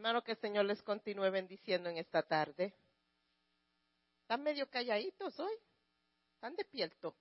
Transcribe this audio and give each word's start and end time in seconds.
Hermano, 0.00 0.24
que 0.24 0.32
el 0.32 0.38
Señor 0.38 0.64
les 0.64 0.82
continúe 0.82 1.30
bendiciendo 1.30 1.90
en 1.90 1.98
esta 1.98 2.22
tarde. 2.22 2.72
Están 4.22 4.42
medio 4.42 4.66
calladitos 4.70 5.38
hoy. 5.38 5.52
Están 6.36 6.56
despiertos. 6.56 7.12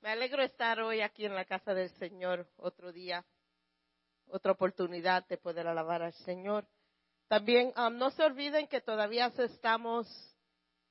Me 0.00 0.10
alegro 0.10 0.44
estar 0.44 0.78
hoy 0.78 1.00
aquí 1.00 1.24
en 1.24 1.34
la 1.34 1.44
casa 1.44 1.74
del 1.74 1.90
Señor 1.98 2.48
otro 2.56 2.92
día, 2.92 3.26
otra 4.28 4.52
oportunidad 4.52 5.26
de 5.26 5.38
poder 5.38 5.66
alabar 5.66 6.02
al 6.02 6.12
Señor. 6.12 6.68
También 7.26 7.72
um, 7.76 7.98
no 7.98 8.10
se 8.12 8.22
olviden 8.22 8.68
que 8.68 8.80
todavía 8.80 9.32
estamos 9.38 10.06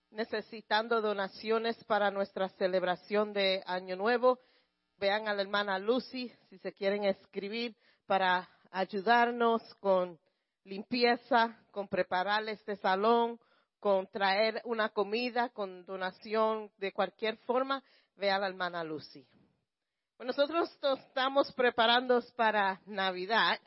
necesitando 0.10 1.00
donaciones 1.00 1.82
para 1.86 2.12
nuestra 2.12 2.50
celebración 2.50 3.32
de 3.32 3.64
Año 3.66 3.96
Nuevo. 3.96 4.42
Vean 4.98 5.30
a 5.30 5.34
la 5.34 5.44
hermana 5.44 5.80
Lucy 5.80 6.30
si 6.50 6.58
se 6.58 6.74
quieren 6.74 7.06
escribir 7.06 7.78
para 8.08 8.50
ayudarnos 8.72 9.62
con 9.76 10.20
limpieza, 10.64 11.58
con 11.72 11.88
preparar 11.88 12.48
este 12.50 12.76
salón, 12.78 13.40
con 13.80 14.08
traer 14.08 14.62
una 14.66 14.90
comida, 14.90 15.50
con 15.50 15.86
donación 15.86 16.72
de 16.78 16.92
cualquier 16.92 17.38
forma, 17.38 17.84
ve 18.16 18.32
a 18.32 18.40
la 18.40 18.48
hermana 18.48 18.84
Lucy. 18.84 19.26
nosotros 20.20 20.70
estamos 21.00 21.52
preparando 21.54 22.22
para 22.36 22.82
Navidad 22.86 23.60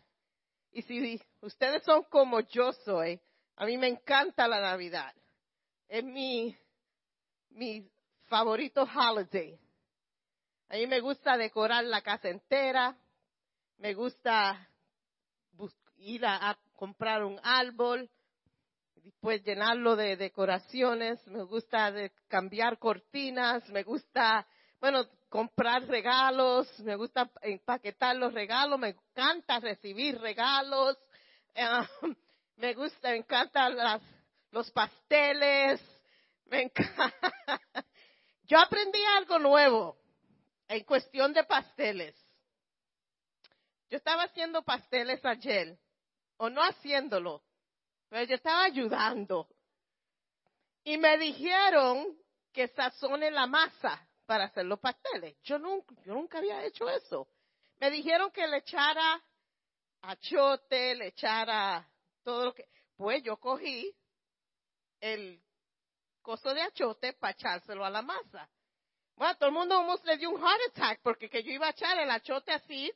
y 0.73 0.83
si 0.83 1.21
ustedes 1.41 1.83
son 1.85 2.05
como 2.05 2.41
yo 2.41 2.73
soy, 2.85 3.21
a 3.57 3.67
mí 3.67 3.77
me 3.77 3.89
encanta 3.89 4.49
la 4.49 4.61
Navidad. 4.61 5.13
Es 5.89 6.05
mi, 6.05 6.57
mi 7.51 7.89
favorito 8.27 8.83
holiday. 8.83 9.59
A 10.69 10.75
mí 10.77 10.87
me 10.87 11.01
gusta 11.01 11.37
decorar 11.37 11.85
la 11.85 12.01
casa 12.01 12.29
entera, 12.29 12.97
me 13.79 13.95
gusta 13.95 14.70
ir 16.01 16.25
a, 16.25 16.59
comprar 16.77 17.23
un 17.25 17.39
árbol, 17.43 18.09
después 18.95 19.43
llenarlo 19.45 19.97
de 19.97 20.16
decoraciones, 20.16 21.24
me 21.27 21.43
gusta 21.43 21.93
cambiar 22.27 22.79
cortinas, 22.79 23.69
me 23.69 23.83
gusta, 23.83 24.47
bueno, 24.80 25.05
comprar 25.29 25.87
regalos, 25.87 26.66
me 26.80 26.97
gusta 26.97 27.30
empaquetar 27.43 28.16
los 28.16 28.33
regalos, 28.33 28.79
me 28.79 28.89
encanta 28.89 29.61
recibir 29.61 30.19
regalos, 30.21 30.97
eh, 31.55 31.66
me 32.57 32.73
gusta, 32.73 33.11
me 33.11 33.17
encantan 33.17 33.77
las, 33.77 34.02
los 34.51 34.71
pasteles, 34.71 35.80
me 36.46 36.63
encanta. 36.63 37.13
Yo 38.45 38.59
aprendí 38.59 39.01
algo 39.17 39.39
nuevo 39.39 39.99
en 40.67 40.83
cuestión 40.85 41.33
de 41.35 41.45
pasteles. 41.45 42.17
Yo 43.91 43.99
estaba 43.99 44.23
haciendo 44.23 44.63
pasteles 44.63 45.24
ayer 45.24 45.79
o 46.41 46.49
no 46.49 46.63
haciéndolo, 46.63 47.43
pero 48.09 48.24
yo 48.24 48.35
estaba 48.35 48.65
ayudando. 48.65 49.46
Y 50.83 50.96
me 50.96 51.19
dijeron 51.19 52.16
que 52.51 52.69
sazone 52.69 53.30
la 53.30 53.46
masa 53.46 54.09
para 54.24 54.45
hacer 54.45 54.65
los 54.65 54.80
pasteles. 54.80 55.37
Yo 55.43 55.59
nunca, 55.59 55.95
yo 56.02 56.15
nunca 56.15 56.38
había 56.38 56.65
hecho 56.65 56.88
eso. 56.88 57.29
Me 57.79 57.91
dijeron 57.91 58.30
que 58.30 58.46
le 58.46 58.59
echara 58.59 59.23
achote, 60.01 60.95
le 60.95 61.09
echara 61.09 61.87
todo 62.24 62.46
lo 62.46 62.55
que. 62.55 62.66
Pues 62.96 63.23
yo 63.23 63.37
cogí 63.37 63.95
el 64.99 65.43
coso 66.22 66.55
de 66.55 66.62
achote 66.62 67.12
para 67.15 67.33
echárselo 67.33 67.84
a 67.84 67.91
la 67.91 68.00
masa. 68.00 68.49
Bueno, 69.15 69.37
todo 69.37 69.49
el 69.50 69.55
mundo 69.55 70.00
le 70.05 70.16
dio 70.16 70.31
un 70.31 70.41
heart 70.41 70.61
attack 70.71 71.00
porque 71.03 71.28
que 71.28 71.43
yo 71.43 71.53
iba 71.53 71.66
a 71.66 71.71
echar 71.71 71.99
el 71.99 72.11
achote 72.11 72.53
así. 72.53 72.91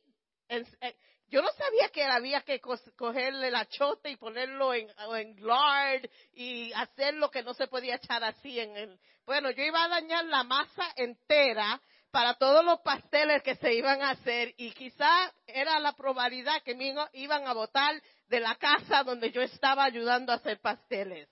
Yo 1.29 1.43
no 1.43 1.51
sabía 1.53 1.89
que 1.89 2.05
había 2.05 2.43
que 2.43 2.61
cogerle 2.61 3.49
el 3.49 3.57
achote 3.57 4.11
y 4.11 4.17
ponerlo 4.17 4.73
en, 4.75 4.89
en 5.17 5.47
lard 5.47 6.05
y 6.33 6.73
hacer 6.75 7.15
lo 7.15 7.31
que 7.31 7.43
no 7.43 7.55
se 7.55 7.67
podía 7.67 7.97
echar 7.97 8.23
así 8.23 8.61
en 8.61 8.77
el. 8.77 9.01
Bueno, 9.27 9.51
yo 9.51 9.65
iba 9.65 9.83
a 9.83 9.89
dañar 9.89 10.25
la 10.27 10.45
masa 10.45 10.93
entera 10.97 11.81
para 12.11 12.35
todos 12.35 12.65
los 12.65 12.79
pasteles 12.83 13.43
que 13.43 13.57
se 13.57 13.75
iban 13.75 14.01
a 14.03 14.11
hacer 14.11 14.55
y 14.57 14.71
quizá 14.71 15.33
era 15.47 15.81
la 15.81 15.95
probabilidad 15.95 16.63
que 16.63 16.77
me 16.77 16.95
iban 17.15 17.49
a 17.49 17.53
botar 17.53 18.01
de 18.29 18.39
la 18.39 18.55
casa 18.55 19.03
donde 19.03 19.33
yo 19.33 19.43
estaba 19.43 19.83
ayudando 19.83 20.31
a 20.31 20.37
hacer 20.37 20.61
pasteles. 20.61 21.29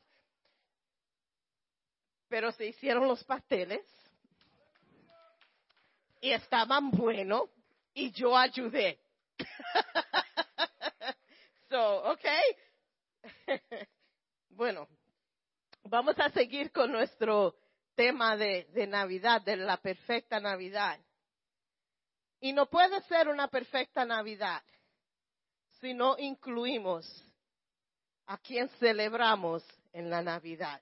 Pero 2.29 2.51
se 2.51 2.67
hicieron 2.67 3.07
los 3.07 3.23
pasteles 3.23 3.83
y 6.21 6.33
estaban 6.33 6.91
buenos 6.91 7.51
y 7.95 8.11
yo 8.11 8.37
ayudé. 8.37 9.02
so, 11.69 12.13
okay. 12.13 12.43
bueno, 14.51 14.89
vamos 15.85 16.19
a 16.19 16.31
seguir 16.31 16.71
con 16.73 16.93
nuestro 16.93 17.55
tema 17.95 18.37
de, 18.37 18.67
Navidad, 18.89 19.43
de 19.43 19.57
la 19.57 19.77
perfecta 19.77 20.41
Navidad. 20.41 20.99
Y 22.41 22.53
no 22.53 22.67
puede 22.67 23.01
ser 23.03 23.29
una 23.29 23.49
perfecta 23.49 24.05
Navidad 24.05 24.63
si 25.81 25.95
no 25.95 26.17
incluimos 26.19 27.07
a 28.27 28.39
quien 28.39 28.69
celebramos 28.79 29.65
en 29.93 30.11
la 30.11 30.23
Navidad. 30.23 30.81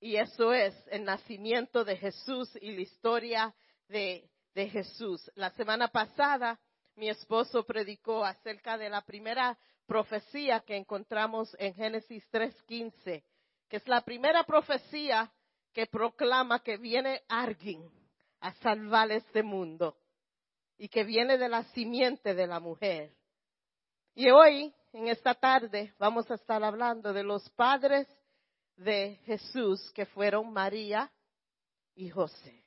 Y 0.00 0.16
eso 0.16 0.52
es 0.52 0.74
el 0.90 1.04
nacimiento 1.04 1.84
de 1.84 1.96
Jesús 1.96 2.56
y 2.60 2.72
la 2.72 2.80
historia 2.80 3.54
de 3.88 4.28
Jesús. 4.54 5.30
La 5.34 5.50
semana 5.50 5.88
pasada 5.88 6.58
mi 6.98 7.08
esposo 7.08 7.64
predicó 7.64 8.24
acerca 8.24 8.76
de 8.76 8.90
la 8.90 9.02
primera 9.02 9.56
profecía 9.86 10.60
que 10.60 10.76
encontramos 10.76 11.54
en 11.60 11.72
Génesis 11.74 12.28
3.15, 12.32 13.22
que 13.68 13.76
es 13.76 13.86
la 13.86 14.00
primera 14.00 14.42
profecía 14.42 15.32
que 15.72 15.86
proclama 15.86 16.60
que 16.60 16.76
viene 16.76 17.22
alguien 17.28 17.88
a 18.40 18.52
salvar 18.54 19.12
este 19.12 19.44
mundo 19.44 19.96
y 20.76 20.88
que 20.88 21.04
viene 21.04 21.38
de 21.38 21.48
la 21.48 21.62
simiente 21.66 22.34
de 22.34 22.48
la 22.48 22.58
mujer. 22.58 23.14
Y 24.16 24.30
hoy, 24.30 24.74
en 24.92 25.06
esta 25.06 25.34
tarde, 25.34 25.94
vamos 26.00 26.28
a 26.32 26.34
estar 26.34 26.64
hablando 26.64 27.12
de 27.12 27.22
los 27.22 27.48
padres 27.50 28.08
de 28.74 29.20
Jesús, 29.24 29.92
que 29.92 30.04
fueron 30.04 30.52
María 30.52 31.12
y 31.94 32.10
José. 32.10 32.64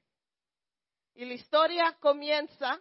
Y 1.15 1.25
la 1.25 1.33
historia 1.33 1.97
comienza 1.99 2.79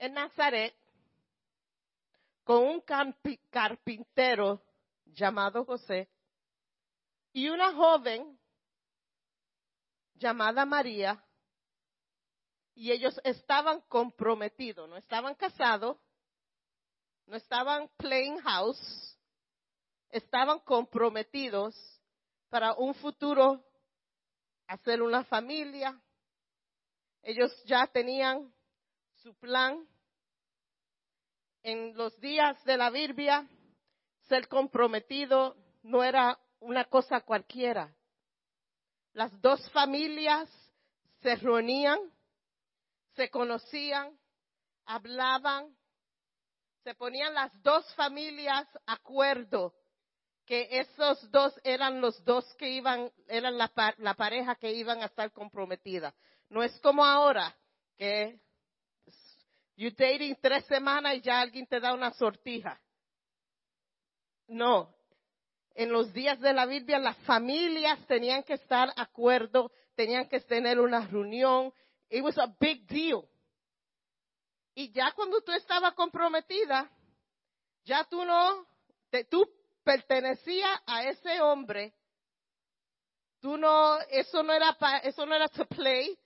en 0.00 0.14
Nazaret 0.14 0.74
con 2.42 2.64
un 2.64 2.82
carpintero 3.50 4.62
llamado 5.04 5.64
José 5.64 6.08
y 7.32 7.48
una 7.48 7.72
joven 7.74 8.40
llamada 10.14 10.64
María 10.64 11.22
y 12.74 12.90
ellos 12.92 13.20
estaban 13.24 13.82
comprometidos, 13.82 14.88
no 14.88 14.96
estaban 14.96 15.34
casados, 15.34 15.98
no 17.26 17.36
estaban 17.36 17.90
playing 17.98 18.38
house, 18.38 19.18
estaban 20.08 20.60
comprometidos 20.60 21.76
para 22.48 22.72
un 22.72 22.94
futuro 22.94 23.62
hacer 24.66 25.02
una 25.02 25.24
familia. 25.24 26.00
Ellos 27.22 27.52
ya 27.64 27.86
tenían 27.86 28.50
su 29.16 29.34
plan 29.34 29.86
en 31.62 31.96
los 31.96 32.18
días 32.20 32.62
de 32.64 32.76
la 32.76 32.90
Biblia, 32.90 33.48
ser 34.28 34.48
comprometido 34.48 35.56
no 35.82 36.02
era 36.02 36.38
una 36.60 36.84
cosa 36.84 37.20
cualquiera. 37.20 37.94
Las 39.12 39.38
dos 39.40 39.68
familias 39.70 40.48
se 41.20 41.36
reunían, 41.36 41.98
se 43.14 43.28
conocían, 43.30 44.16
hablaban, 44.86 45.76
se 46.84 46.94
ponían 46.94 47.34
las 47.34 47.52
dos 47.62 47.84
familias 47.94 48.66
acuerdo 48.86 49.74
que 50.46 50.68
esos 50.80 51.30
dos 51.30 51.54
eran 51.62 52.00
los 52.00 52.24
dos 52.24 52.44
que 52.54 52.70
iban, 52.70 53.12
eran 53.28 53.56
la, 53.58 53.70
la 53.98 54.14
pareja 54.14 54.56
que 54.56 54.72
iban 54.72 55.02
a 55.02 55.06
estar 55.06 55.30
comprometida. 55.32 56.14
No 56.48 56.62
es 56.62 56.76
como 56.80 57.04
ahora 57.04 57.56
que 57.96 58.40
You 59.80 59.90
dating 59.92 60.36
tres 60.42 60.66
semanas 60.66 61.14
y 61.14 61.22
ya 61.22 61.40
alguien 61.40 61.66
te 61.66 61.80
da 61.80 61.94
una 61.94 62.10
sortija. 62.10 62.78
No. 64.46 64.94
En 65.74 65.90
los 65.90 66.12
días 66.12 66.38
de 66.38 66.52
la 66.52 66.66
Biblia 66.66 66.98
las 66.98 67.16
familias 67.20 67.98
tenían 68.06 68.42
que 68.42 68.52
estar 68.52 68.92
acuerdo, 68.94 69.72
tenían 69.94 70.28
que 70.28 70.38
tener 70.40 70.78
una 70.78 71.06
reunión. 71.06 71.72
It 72.10 72.22
was 72.22 72.36
a 72.36 72.54
big 72.60 72.86
deal. 72.88 73.26
Y 74.74 74.92
ya 74.92 75.12
cuando 75.12 75.40
tú 75.40 75.50
estabas 75.52 75.94
comprometida, 75.94 76.90
ya 77.84 78.04
tú 78.04 78.22
no, 78.22 78.66
tú 79.30 79.48
pertenecías 79.82 80.78
a 80.84 81.04
ese 81.04 81.40
hombre. 81.40 81.94
Tú 83.40 83.56
no, 83.56 83.98
eso 84.10 84.42
no 84.42 84.52
era, 84.52 84.76
eso 85.04 85.24
no 85.24 85.34
era 85.34 85.48
to 85.48 85.64
play, 85.64 86.18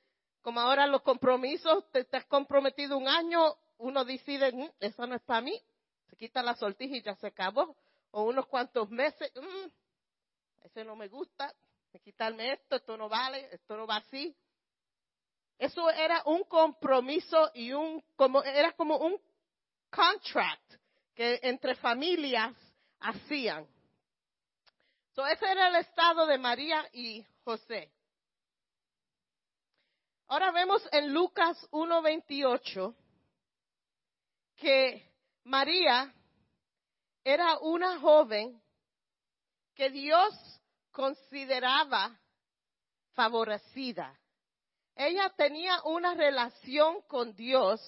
como 0.44 0.61
ahora 0.61 0.87
los 0.87 1.00
compromisos, 1.00 1.91
te 1.91 2.00
estás 2.00 2.26
comprometido 2.26 2.99
un 2.99 3.08
año 3.08 3.56
uno 3.79 4.05
decide, 4.05 4.52
mm, 4.52 4.73
eso 4.79 5.06
no 5.06 5.14
es 5.14 5.23
para 5.23 5.41
mí, 5.41 5.58
se 6.11 6.17
quita 6.17 6.43
la 6.43 6.55
sortija 6.55 6.94
y 6.94 7.02
ya 7.02 7.14
se 7.17 7.29
acabó. 7.29 7.75
O 8.11 8.25
unos 8.25 8.46
cuantos 8.46 8.91
meses, 8.91 9.32
mm, 9.35 10.67
ese 10.67 10.85
no 10.85 10.96
me 10.96 11.08
gusta, 11.08 11.50
me 11.94 12.00
quitarme 12.00 12.52
esto, 12.52 12.76
esto 12.76 12.94
no 12.99 13.08
vale, 13.08 13.49
esto 13.52 13.75
no 13.75 13.87
va 13.87 13.96
así. 13.96 14.37
Eso 15.58 15.88
era 15.91 16.23
un 16.26 16.44
compromiso 16.44 17.50
y 17.55 17.73
un, 17.73 18.05
como, 18.14 18.43
era 18.43 18.73
como 18.73 18.99
un 18.99 19.19
contract 19.88 20.75
que 21.14 21.40
entre 21.43 21.75
familias 21.76 22.55
hacían. 23.00 23.67
So, 25.14 25.26
ese 25.26 25.50
era 25.50 25.69
el 25.69 25.76
estado 25.76 26.26
de 26.26 26.37
María 26.37 26.87
y 26.93 27.25
José. 27.44 27.94
Ahora 30.26 30.50
vemos 30.53 30.82
en 30.93 31.12
Lucas 31.12 31.56
1.28 31.71 32.94
que 34.56 35.12
María 35.44 36.15
era 37.23 37.59
una 37.59 37.99
joven 38.00 38.61
que 39.75 39.91
Dios 39.91 40.35
consideraba 40.91 42.19
favorecida. 43.12 44.19
Ella 44.97 45.31
tenía 45.37 45.82
una 45.85 46.15
relación 46.15 47.03
con 47.03 47.35
Dios. 47.35 47.81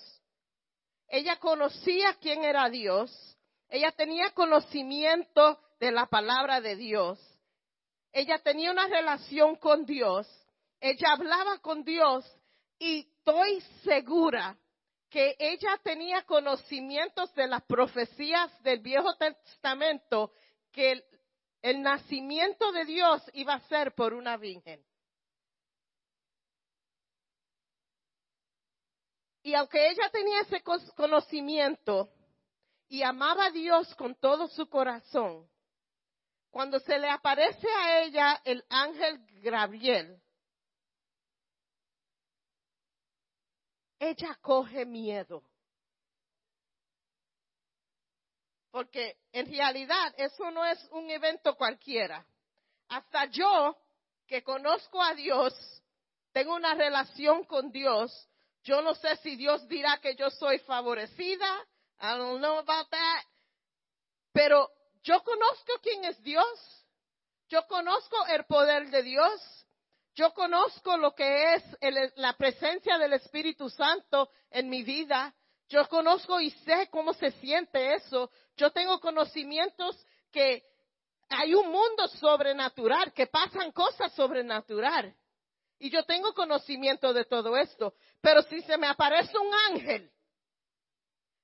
Ella 1.08 1.36
conocía 1.38 2.14
quién 2.20 2.44
era 2.44 2.68
Dios. 2.68 3.38
Ella 3.68 3.92
tenía 3.92 4.30
conocimiento 4.32 5.60
de 5.80 5.92
la 5.92 6.06
palabra 6.06 6.60
de 6.60 6.76
Dios. 6.76 7.18
Ella 8.12 8.38
tenía 8.38 8.72
una 8.72 8.88
relación 8.88 9.56
con 9.56 9.86
Dios. 9.86 10.26
Ella 10.88 11.14
hablaba 11.14 11.58
con 11.58 11.82
Dios 11.82 12.24
y 12.78 13.00
estoy 13.00 13.60
segura 13.82 14.56
que 15.10 15.34
ella 15.36 15.80
tenía 15.82 16.22
conocimientos 16.22 17.34
de 17.34 17.48
las 17.48 17.64
profecías 17.64 18.62
del 18.62 18.78
Viejo 18.78 19.16
Testamento 19.16 20.32
que 20.70 20.92
el, 20.92 21.04
el 21.62 21.82
nacimiento 21.82 22.70
de 22.70 22.84
Dios 22.84 23.20
iba 23.32 23.54
a 23.54 23.68
ser 23.68 23.96
por 23.96 24.14
una 24.14 24.36
virgen. 24.36 24.80
Y 29.42 29.54
aunque 29.54 29.90
ella 29.90 30.08
tenía 30.12 30.42
ese 30.42 30.62
conocimiento 30.94 32.10
y 32.88 33.02
amaba 33.02 33.46
a 33.46 33.50
Dios 33.50 33.92
con 33.96 34.14
todo 34.14 34.46
su 34.46 34.68
corazón, 34.68 35.50
cuando 36.52 36.78
se 36.78 36.96
le 36.96 37.10
aparece 37.10 37.66
a 37.68 38.02
ella 38.02 38.40
el 38.44 38.64
ángel 38.68 39.18
Gabriel, 39.42 40.22
ella 43.98 44.36
coge 44.40 44.84
miedo. 44.84 45.42
Porque 48.70 49.16
en 49.32 49.50
realidad 49.50 50.14
eso 50.18 50.50
no 50.50 50.64
es 50.64 50.78
un 50.90 51.10
evento 51.10 51.54
cualquiera. 51.56 52.26
Hasta 52.88 53.24
yo, 53.26 53.76
que 54.26 54.42
conozco 54.42 55.02
a 55.02 55.14
Dios, 55.14 55.54
tengo 56.32 56.54
una 56.54 56.74
relación 56.74 57.44
con 57.44 57.72
Dios, 57.72 58.28
yo 58.66 58.82
no 58.82 58.96
sé 58.96 59.16
si 59.18 59.36
Dios 59.36 59.66
dirá 59.68 59.98
que 60.00 60.16
yo 60.16 60.28
soy 60.28 60.58
favorecida. 60.58 61.46
I 62.00 62.18
don't 62.18 62.40
know 62.40 62.58
about 62.58 62.90
that. 62.90 63.24
Pero 64.32 64.68
yo 65.04 65.22
conozco 65.22 65.74
quién 65.80 66.04
es 66.04 66.20
Dios. 66.24 66.84
Yo 67.48 67.64
conozco 67.68 68.26
el 68.26 68.44
poder 68.44 68.90
de 68.90 69.04
Dios. 69.04 69.65
Yo 70.16 70.32
conozco 70.32 70.96
lo 70.96 71.14
que 71.14 71.54
es 71.54 71.62
la 72.16 72.32
presencia 72.32 72.96
del 72.96 73.12
Espíritu 73.12 73.68
Santo 73.68 74.30
en 74.50 74.70
mi 74.70 74.82
vida. 74.82 75.34
Yo 75.68 75.86
conozco 75.88 76.40
y 76.40 76.50
sé 76.50 76.88
cómo 76.90 77.12
se 77.12 77.32
siente 77.32 77.94
eso. 77.94 78.30
Yo 78.56 78.70
tengo 78.70 78.98
conocimientos 78.98 79.94
que 80.32 80.64
hay 81.28 81.54
un 81.54 81.70
mundo 81.70 82.08
sobrenatural, 82.08 83.12
que 83.12 83.26
pasan 83.26 83.72
cosas 83.72 84.14
sobrenaturales. 84.14 85.14
Y 85.78 85.90
yo 85.90 86.02
tengo 86.04 86.32
conocimiento 86.32 87.12
de 87.12 87.26
todo 87.26 87.54
esto. 87.54 87.92
Pero 88.22 88.40
si 88.44 88.62
se 88.62 88.78
me 88.78 88.86
aparece 88.86 89.36
un 89.36 89.52
ángel, 89.70 90.10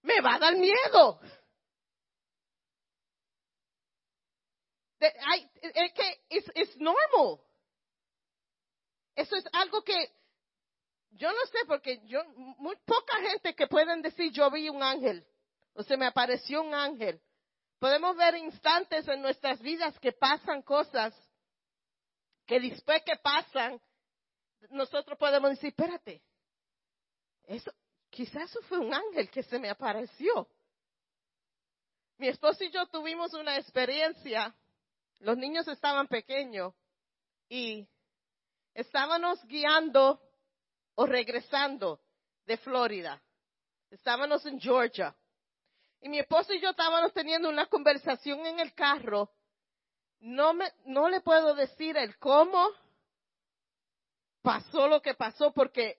me 0.01 0.19
va 0.23 0.37
a 0.37 0.39
dar 0.39 0.57
miedo. 0.57 1.21
es 4.99 5.93
que 5.93 6.21
es 6.31 6.77
normal. 6.79 7.39
Eso 9.15 9.37
es 9.37 9.45
algo 9.53 9.83
que 9.83 10.11
yo 11.11 11.31
no 11.31 11.47
sé 11.47 11.59
porque 11.67 12.01
muy 12.59 12.77
poca 12.87 13.21
gente 13.21 13.55
que 13.55 13.67
pueden 13.67 14.01
decir 14.01 14.33
yo 14.33 14.51
vi 14.51 14.69
un 14.69 14.83
ángel 14.83 15.27
o 15.75 15.83
se 15.83 15.97
me 15.97 16.07
apareció 16.07 16.63
un 16.63 16.75
ángel. 16.75 17.21
Podemos 17.79 18.17
ver 18.17 18.37
instantes 18.37 19.07
en 19.09 19.21
nuestras 19.21 19.61
vidas 19.61 19.99
que 19.99 20.13
pasan 20.13 20.63
cosas 20.63 21.15
que 22.47 22.61
después 22.61 23.03
que 23.03 23.17
pasan 23.17 23.81
nosotros 24.71 25.19
podemos 25.19 25.51
decir, 25.51 25.71
espérate, 25.71 26.23
eso 27.45 27.73
quizás 28.11 28.51
eso 28.51 28.61
fue 28.63 28.79
un 28.79 28.95
ángel 28.95 29.29
que 29.31 29.43
se 29.43 29.59
me 29.59 29.69
apareció. 29.69 30.49
Mi 32.19 32.29
esposo 32.29 32.63
y 32.63 32.71
yo 32.71 32.87
tuvimos 32.87 33.35
una 33.35 33.57
experiencia 33.57 34.55
los 35.23 35.39
niños 35.39 35.67
estaban 35.69 36.09
pequeños 36.09 36.75
y 37.49 37.89
estábamos 38.75 39.43
guiando 39.47 40.21
o 40.95 41.07
regresando 41.07 42.01
de 42.47 42.57
Florida. 42.59 43.23
Estábamos 43.91 44.45
en 44.47 44.61
Georgia. 44.61 45.15
Y 46.01 46.09
mi 46.09 46.19
esposo 46.19 46.53
y 46.53 46.61
yo 46.61 46.71
estábamos 46.71 47.13
teniendo 47.13 47.49
una 47.49 47.67
conversación 47.67 48.45
en 48.47 48.59
el 48.59 48.75
carro. 48.75 49.31
No, 50.21 50.55
me, 50.55 50.73
no 50.87 51.09
le 51.09 51.21
puedo 51.21 51.55
decir 51.55 51.97
el 51.97 52.19
cómo 52.19 52.71
pasó 54.43 54.89
lo 54.89 55.01
que 55.01 55.15
pasó 55.15 55.53
porque 55.53 55.99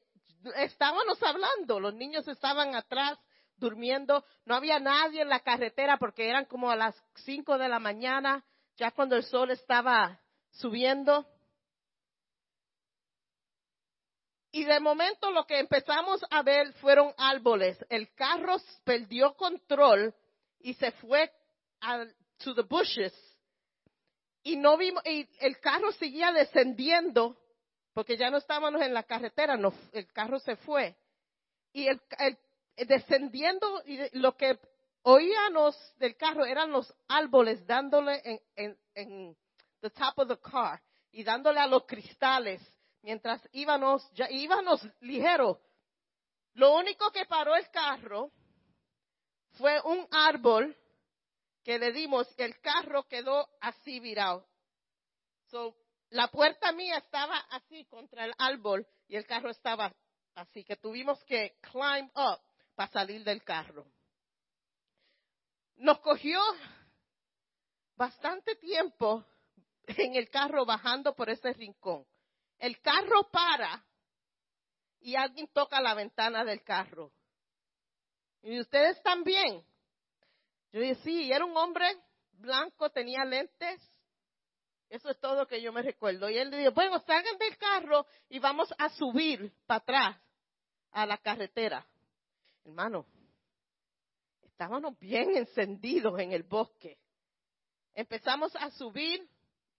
estábamos 0.56 1.22
hablando. 1.24 1.80
Los 1.80 1.94
niños 1.94 2.28
estaban 2.28 2.76
atrás 2.76 3.18
durmiendo. 3.58 4.26
No 4.46 4.56
había 4.56 4.80
nadie 4.80 5.22
en 5.22 5.30
la 5.30 5.40
carretera 5.40 5.98
porque 5.98 6.30
eran 6.30 6.46
como 6.46 6.70
a 6.70 6.76
las 6.76 6.96
cinco 7.16 7.58
de 7.58 7.70
la 7.70 7.80
mañana 7.80 8.44
ya 8.78 8.92
cuando 8.92 9.16
el 9.16 9.24
sol 9.24 9.52
estaba 9.52 10.20
subiendo. 10.52 11.28
Y 14.56 14.66
de 14.66 14.80
momento 14.80 15.32
lo 15.32 15.48
que 15.48 15.58
empezamos 15.58 16.24
a 16.30 16.44
ver 16.44 16.74
fueron 16.74 17.12
árboles. 17.18 17.76
El 17.90 18.14
carro 18.14 18.58
perdió 18.84 19.34
control 19.34 20.14
y 20.60 20.76
se 20.76 20.92
fue 20.92 21.32
a 21.82 22.06
to 22.38 22.54
the 22.54 22.62
bushes. 22.62 23.12
Y 24.44 24.56
no 24.56 24.78
vimos, 24.78 25.04
y 25.08 25.28
el 25.40 25.60
carro 25.60 25.92
seguía 25.94 26.32
descendiendo 26.32 27.36
porque 27.96 28.16
ya 28.16 28.30
no 28.30 28.38
estábamos 28.38 28.80
en 28.84 28.94
la 28.94 29.02
carretera, 29.02 29.58
no, 29.58 29.74
el 29.92 30.06
carro 30.14 30.38
se 30.38 30.56
fue. 30.58 30.96
Y 31.72 31.88
el, 31.88 32.00
el 32.20 32.38
descendiendo, 32.88 33.82
y 33.88 34.20
lo 34.20 34.38
que 34.38 34.60
oíamos 35.02 35.76
del 35.98 36.16
carro 36.16 36.46
eran 36.46 36.72
los 36.72 36.94
árboles 37.08 37.66
dándole 37.66 38.22
en, 38.24 38.40
en, 38.56 38.78
en 38.94 39.38
the 39.82 39.90
top 39.90 40.14
of 40.18 40.28
the 40.28 40.38
car 40.38 40.80
y 41.12 41.24
dándole 41.24 41.60
a 41.60 41.66
los 41.66 41.86
cristales 41.86 42.62
mientras 43.04 43.48
íbamos, 43.52 44.10
ya 44.14 44.28
íbamos 44.32 44.82
ligero. 45.02 45.62
Lo 46.56 46.76
único 46.76 47.12
que 47.12 47.26
paró 47.26 47.56
el 47.56 47.70
carro 47.70 48.32
fue 49.52 49.80
un 49.82 50.08
árbol 50.12 50.76
que 51.64 51.78
le 51.78 51.92
dimos 51.92 52.28
el 52.38 52.60
carro 52.60 53.04
quedó 53.04 53.48
así 53.62 54.00
virado. 54.00 54.48
So, 55.50 55.76
la 56.10 56.28
puerta 56.30 56.72
mía 56.72 56.98
estaba 56.98 57.38
así 57.52 57.86
contra 57.86 58.26
el 58.26 58.34
árbol 58.40 58.88
y 59.08 59.16
el 59.16 59.28
carro 59.28 59.52
estaba 59.52 59.94
así 60.34 60.64
que 60.64 60.76
tuvimos 60.76 61.24
que 61.26 61.56
climb 61.62 62.10
up 62.16 62.42
para 62.76 62.92
salir 62.92 63.24
del 63.24 63.44
carro 63.44 63.86
nos 65.78 66.00
cogió 66.00 66.40
bastante 67.96 68.56
tiempo 68.56 69.24
en 69.88 70.16
el 70.16 70.30
carro 70.30 70.66
bajando 70.66 71.14
por 71.14 71.30
ese 71.30 71.54
rincón. 71.54 72.06
El 72.64 72.80
carro 72.80 73.30
para 73.30 73.84
y 75.02 75.18
alguien 75.18 75.50
toca 75.50 75.82
la 75.82 75.94
ventana 75.96 76.46
del 76.46 76.64
carro. 76.64 77.12
Y 78.42 78.58
ustedes 78.58 79.04
también. 79.04 79.62
Yo 80.72 80.80
dije, 80.80 80.96
sí, 81.04 81.30
era 81.30 81.44
un 81.44 81.58
hombre 81.58 81.86
blanco, 82.32 82.90
tenía 82.90 83.26
lentes. 83.26 83.82
Eso 84.88 85.10
es 85.10 85.20
todo 85.20 85.46
que 85.46 85.62
yo 85.62 85.74
me 85.74 85.82
recuerdo. 85.82 86.30
Y 86.30 86.38
él 86.38 86.52
le 86.52 86.60
dijo, 86.60 86.72
bueno, 86.72 87.00
salgan 87.00 87.38
del 87.38 87.58
carro 87.58 88.06
y 88.30 88.40
vamos 88.40 88.74
a 88.78 88.88
subir 88.92 89.54
para 89.66 89.80
atrás 89.80 90.18
a 90.92 91.06
la 91.06 91.18
carretera. 91.18 91.86
Hermano, 92.64 93.06
estábamos 94.42 94.98
bien 95.00 95.36
encendidos 95.36 96.18
en 96.18 96.32
el 96.32 96.44
bosque. 96.44 96.98
Empezamos 97.94 98.56
a 98.56 98.72
subir. 98.72 99.28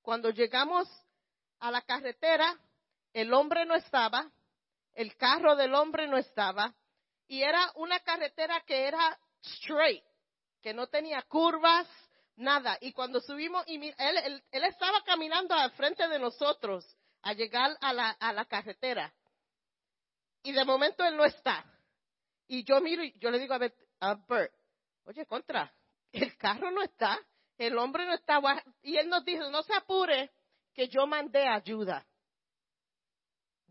Cuando 0.03 0.29
llegamos 0.29 0.87
a 1.61 1.71
la 1.71 1.81
carretera, 1.81 2.61
el 3.15 3.33
hombre 3.33 3.65
no 3.65 3.75
estaba, 3.75 4.31
el 4.93 5.17
carro 5.17 5.57
del 5.57 5.75
hombre 5.75 6.07
no 6.07 6.19
estaba, 6.19 6.75
y 7.27 7.43
era 7.43 7.71
una 7.77 8.01
carretera 8.01 8.61
que 8.67 8.87
era 8.87 9.19
straight, 9.41 10.05
que 10.61 10.75
no 10.75 10.89
tenía 10.89 11.23
curvas, 11.23 11.89
nada. 12.37 12.77
Y 12.81 12.93
cuando 12.93 13.21
subimos, 13.21 13.65
y 13.67 13.77
él, 13.77 14.43
él, 14.51 14.65
estaba 14.65 15.03
caminando 15.05 15.55
al 15.55 15.71
frente 15.73 16.07
de 16.09 16.19
nosotros 16.19 16.85
a 17.23 17.33
llegar 17.33 17.77
a 17.81 17.93
la, 17.93 18.11
a 18.11 18.33
la 18.33 18.45
carretera. 18.45 19.15
Y 20.43 20.53
de 20.53 20.65
momento 20.65 21.05
él 21.05 21.17
no 21.17 21.25
está. 21.25 21.65
Y 22.47 22.65
yo 22.65 22.81
miro 22.81 23.03
y 23.03 23.19
yo 23.19 23.31
le 23.31 23.39
digo 23.39 23.55
a 23.55 23.59
Bert, 23.59 23.77
a 24.01 24.15
Bert 24.15 24.53
oye, 25.05 25.25
contra, 25.27 25.73
el 26.13 26.37
carro 26.37 26.71
no 26.71 26.83
está, 26.83 27.19
el 27.59 27.79
hombre 27.79 28.05
no 28.07 28.15
está. 28.15 28.41
Y 28.83 28.97
él 28.97 29.09
nos 29.09 29.25
dijo, 29.25 29.49
no 29.51 29.63
se 29.63 29.75
apure, 29.75 30.31
que 30.75 30.89
yo 30.89 31.07
mandé 31.07 31.47
ayuda. 31.47 32.05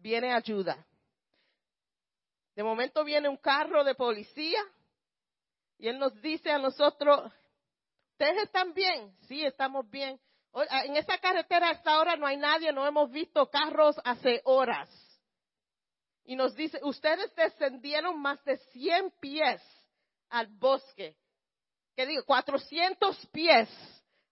Viene 0.03 0.33
ayuda. 0.33 0.85
De 2.55 2.61
momento 2.61 3.05
viene 3.05 3.29
un 3.29 3.37
carro 3.37 3.85
de 3.85 3.95
policía 3.95 4.61
y 5.77 5.87
él 5.87 5.97
nos 5.97 6.13
dice 6.21 6.51
a 6.51 6.57
nosotros, 6.57 7.31
¿ustedes 8.11 8.43
están 8.43 8.73
bien? 8.73 9.15
Sí, 9.29 9.45
estamos 9.45 9.89
bien. 9.89 10.19
En 10.83 10.97
esa 10.97 11.17
carretera 11.19 11.69
hasta 11.69 11.93
ahora 11.93 12.17
no 12.17 12.27
hay 12.27 12.35
nadie, 12.35 12.73
no 12.73 12.85
hemos 12.85 13.09
visto 13.11 13.49
carros 13.49 13.95
hace 14.03 14.41
horas. 14.43 14.89
Y 16.25 16.35
nos 16.35 16.53
dice, 16.53 16.81
ustedes 16.83 17.33
descendieron 17.35 18.21
más 18.21 18.43
de 18.43 18.57
100 18.57 19.09
pies 19.21 19.61
al 20.29 20.47
bosque. 20.47 21.15
¿Qué 21.95 22.05
digo? 22.05 22.25
400 22.25 23.25
pies. 23.27 23.69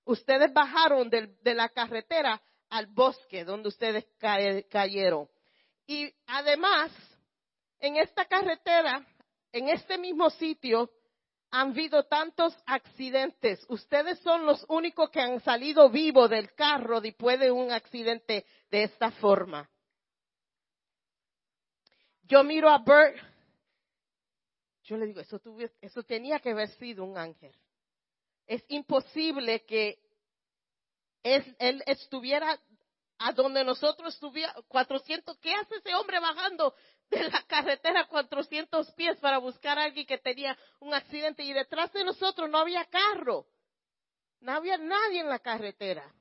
Ustedes 0.04 0.52
bajaron 0.52 1.10
de, 1.10 1.28
de 1.42 1.54
la 1.54 1.70
carretera 1.70 2.42
al 2.70 2.88
bosque 2.88 3.46
donde 3.46 3.70
ustedes 3.70 4.06
cayeron. 4.20 5.30
Y 5.88 6.14
además, 6.28 6.92
en 7.80 7.98
esta 7.98 8.26
carretera, 8.26 9.06
en 9.52 9.70
este 9.70 9.98
mismo 9.98 10.30
sitio, 10.30 10.92
han 11.52 11.72
habido 11.72 12.04
tantos 12.06 12.56
accidentes. 12.66 13.66
Ustedes 13.68 14.20
son 14.20 14.46
los 14.46 14.66
únicos 14.70 15.10
que 15.10 15.20
han 15.20 15.42
salido 15.42 15.90
vivos 15.90 16.30
del 16.30 16.54
carro 16.54 17.02
después 17.02 17.40
de 17.40 17.52
un 17.52 17.72
accidente 17.72 18.46
de 18.70 18.84
esta 18.84 19.12
forma. 19.12 19.70
Yo 22.24 22.44
miro 22.46 22.70
a 22.70 22.78
Bert, 22.78 23.18
yo 24.84 24.96
le 24.96 25.08
digo, 25.08 25.20
eso, 25.20 25.42
eso 25.82 26.04
tenía 26.04 26.40
que 26.40 26.52
haber 26.52 26.70
sido 26.70 27.04
un 27.04 27.18
ángel. 27.18 27.54
Es 28.48 28.64
imposible 28.70 29.66
que 29.66 30.00
él 31.24 31.84
estuviera 31.86 32.58
a 33.24 33.32
donde 33.34 33.64
nosotros 33.64 34.14
estuviéramos, 34.14 34.66
400, 34.68 35.38
¿qué 35.38 35.54
hace 35.54 35.76
ese 35.76 35.94
hombre 35.94 36.20
bajando 36.20 36.74
de 37.10 37.30
la 37.30 37.44
carretera 37.44 38.08
400 38.08 38.92
pies 38.92 39.18
para 39.20 39.38
buscar 39.38 39.78
a 39.78 39.84
alguien 39.84 40.08
que 40.08 40.18
tenía 40.18 40.58
un 40.80 40.94
accidente 40.94 41.44
y 41.44 41.54
detrás 41.54 41.92
de 41.94 42.04
nosotros 42.04 42.50
no 42.50 42.58
había 42.58 42.86
carro, 42.86 43.46
no 44.40 44.54
había 44.54 44.78
nadie 44.78 45.20
en 45.20 45.30
la 45.30 45.40
carretera. 45.40 46.12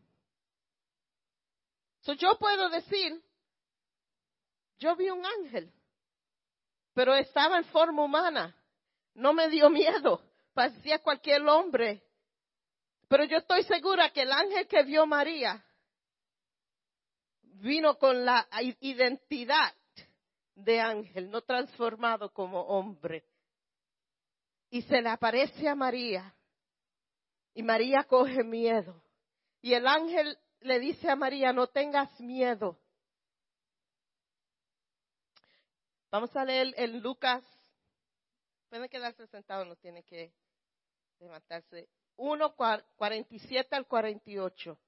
So, 2.01 2.13
yo 2.15 2.37
puedo 2.39 2.69
decir, 2.69 3.23
yo 4.79 4.95
vi 4.97 5.09
un 5.11 5.25
ángel, 5.25 5.73
pero 6.93 7.15
estaba 7.15 7.57
en 7.57 7.65
forma 7.67 8.05
humana, 8.05 8.55
no 9.15 9.33
me 9.33 9.49
dio 9.49 9.71
miedo, 9.71 10.23
parecía 10.53 10.99
cualquier 10.99 11.43
hombre. 11.49 12.03
Pero 13.09 13.25
yo 13.25 13.39
estoy 13.39 13.63
segura 13.65 14.11
que 14.11 14.23
el 14.23 14.33
ángel 14.33 14.69
que 14.69 14.83
vio 14.83 15.07
María 15.07 15.65
vino 17.61 17.99
con 17.99 18.25
la 18.25 18.49
identidad 18.81 19.75
de 20.55 20.81
ángel, 20.81 21.31
no 21.31 21.43
transformado 21.43 22.33
como 22.33 22.61
hombre. 22.63 23.25
Y 24.71 24.83
se 24.83 25.01
le 25.01 25.09
aparece 25.09 25.69
a 25.69 25.75
María. 25.75 26.35
Y 27.55 27.63
María 27.63 28.05
coge 28.05 28.45
miedo. 28.45 29.03
Y 29.61 29.75
el 29.75 29.87
ángel 29.87 30.39
le 30.61 30.79
dice 30.79 31.11
a 31.11 31.17
María, 31.17 31.53
no 31.53 31.67
tengas 31.67 32.19
miedo. 32.21 32.79
Vamos 36.11 36.35
a 36.37 36.45
leer 36.45 36.75
en 36.77 37.01
Lucas. 37.01 37.45
Pueden 38.69 38.89
quedarse 38.89 39.27
sentados, 39.27 39.67
no 39.67 39.77
tiene 39.77 40.03
que 40.05 40.33
levantarse. 41.19 41.89
1, 42.17 42.55
47 42.97 43.77
al 43.77 43.87
48. 43.87 44.79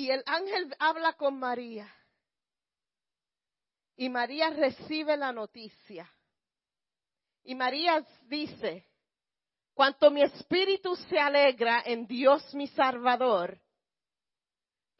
Y 0.00 0.10
el 0.10 0.22
ángel 0.24 0.74
habla 0.78 1.12
con 1.12 1.38
María. 1.38 1.86
Y 3.96 4.08
María 4.08 4.48
recibe 4.48 5.14
la 5.14 5.30
noticia. 5.30 6.10
Y 7.44 7.54
María 7.54 8.02
dice, 8.22 8.88
cuanto 9.74 10.10
mi 10.10 10.22
espíritu 10.22 10.96
se 10.96 11.18
alegra 11.18 11.82
en 11.84 12.06
Dios 12.06 12.54
mi 12.54 12.66
Salvador, 12.68 13.60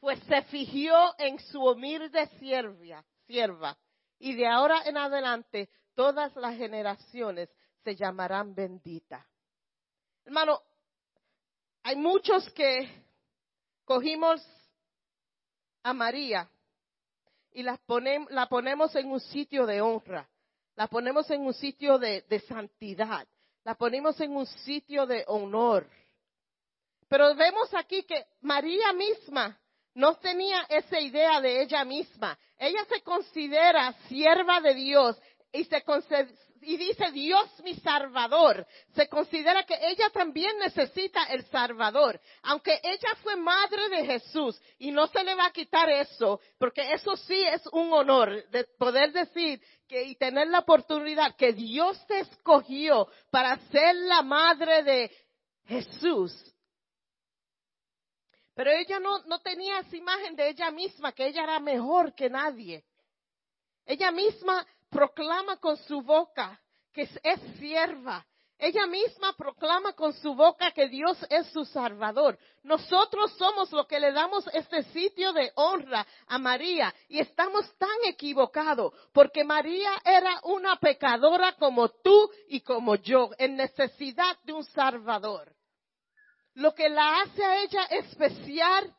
pues 0.01 0.21
se 0.25 0.43
fijó 0.43 1.15
en 1.17 1.39
su 1.39 1.63
humilde 1.63 2.27
sierva, 2.39 3.03
sierva, 3.27 3.79
y 4.19 4.35
de 4.35 4.47
ahora 4.47 4.83
en 4.85 4.99
adelante 4.99 5.71
todas 5.95 6.37
las 6.37 6.59
generaciones 6.59 7.49
se 7.85 7.97
llamarán 7.97 8.55
benditas. 8.55 9.27
Hermano, 10.27 10.61
hay 11.85 11.97
muchos 11.97 12.51
que 12.51 13.03
cogimos 13.87 14.47
a 15.83 15.93
María 15.93 16.49
y 17.53 17.63
la, 17.63 17.79
la 18.31 18.47
ponemos 18.49 18.95
en 18.95 19.11
un 19.11 19.21
sitio 19.21 19.67
de 19.67 19.81
honra, 19.81 20.29
la 20.77 20.87
ponemos 20.87 21.31
en 21.31 21.41
un 21.43 21.55
sitio 21.55 21.99
de 21.99 22.45
santidad, 22.49 23.27
la 23.65 23.75
ponemos 23.75 24.21
en 24.21 24.37
un 24.37 24.47
sitio 24.47 25.07
de 25.07 25.25
honor. 25.27 25.87
Pero 27.09 27.35
vemos 27.35 27.75
aquí 27.75 28.05
que 28.05 28.25
María 28.41 28.93
misma 28.93 29.59
no 29.95 30.17
tenía 30.17 30.63
esa 30.69 31.01
idea 31.01 31.41
de 31.41 31.63
ella 31.63 31.85
misma. 31.85 32.39
Ella 32.57 32.85
se 32.89 33.03
considera 33.03 33.93
sierva 34.09 34.61
de 34.61 34.75
Dios 34.75 35.21
y 35.53 35.65
se, 35.65 35.83
y 36.63 36.77
dice 36.77 37.11
Dios 37.11 37.49
mi 37.63 37.75
Salvador. 37.77 38.67
Se 38.95 39.09
considera 39.09 39.65
que 39.65 39.77
ella 39.81 40.11
también 40.11 40.59
necesita 40.59 41.25
el 41.25 41.45
Salvador. 41.47 42.21
Aunque 42.43 42.81
ella 42.83 43.15
fue 43.23 43.37
madre 43.37 43.89
de 43.89 44.07
Jesús 44.07 44.61
y 44.79 44.91
no 44.91 45.07
se 45.09 45.25
le 45.25 45.35
va 45.35 45.47
a 45.47 45.53
quitar 45.53 45.89
eso, 45.91 46.41
porque 46.59 46.93
eso 46.93 47.17
sí 47.17 47.43
es 47.43 47.67
un 47.73 47.93
honor 47.93 48.49
de 48.51 48.65
poder 48.79 49.13
decir 49.13 49.61
que 49.89 50.05
y 50.05 50.15
tener 50.17 50.49
la 50.49 50.61
oportunidad 50.61 51.35
que 51.37 51.53
Dios 51.53 52.05
te 52.07 52.21
escogió 52.21 53.09
para 53.31 53.59
ser 53.71 53.95
la 53.97 54.23
madre 54.23 54.83
de 54.83 55.11
Jesús. 55.65 56.33
Pero 58.55 58.71
ella 58.73 59.01
no, 59.01 59.23
no 59.25 59.41
tenía 59.41 59.79
esa 59.81 59.97
imagen 59.97 60.37
de 60.37 60.51
ella 60.51 60.71
misma, 60.71 61.13
que 61.13 61.27
ella 61.27 61.45
era 61.45 61.59
mejor 61.59 62.15
que 62.15 62.29
nadie. 62.29 62.85
Ella 63.87 64.13
misma 64.13 64.67
proclama 64.91 65.57
con 65.57 65.77
su 65.77 66.03
boca 66.03 66.61
que 66.93 67.03
es 67.03 67.41
sierva. 67.59 68.27
Ella 68.59 68.87
misma 68.87 69.33
proclama 69.33 69.95
con 69.95 70.13
su 70.13 70.35
boca 70.35 70.71
que 70.73 70.87
Dios 70.89 71.17
es 71.31 71.47
su 71.47 71.65
salvador. 71.65 72.39
Nosotros 72.63 73.33
somos 73.39 73.73
los 73.73 73.87
que 73.87 73.99
le 73.99 74.13
damos 74.13 74.47
este 74.53 74.83
sitio 74.93 75.33
de 75.33 75.51
honra 75.55 76.07
a 76.27 76.37
María 76.37 76.95
y 77.09 77.21
estamos 77.21 77.73
tan 77.79 77.89
equivocados 78.05 78.93
porque 79.15 79.45
María 79.45 79.93
era 80.05 80.41
una 80.45 80.77
pecadora 80.77 81.55
como 81.55 81.89
tú 81.89 82.31
y 82.49 82.61
como 82.61 82.97
yo 82.97 83.31
en 83.39 83.57
necesidad 83.57 84.37
de 84.43 84.53
un 84.53 84.65
salvador. 84.65 85.55
Lo 86.53 86.75
que 86.75 86.91
la 86.91 87.23
hace 87.23 87.43
a 87.43 87.63
ella 87.63 87.85
especial 87.85 88.95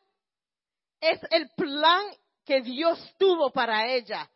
es 1.00 1.20
el 1.30 1.48
plan 1.50 2.04
que 2.44 2.62
Dios 2.62 2.98
tuvo 3.16 3.52
para 3.52 3.86
ella. 3.86 4.28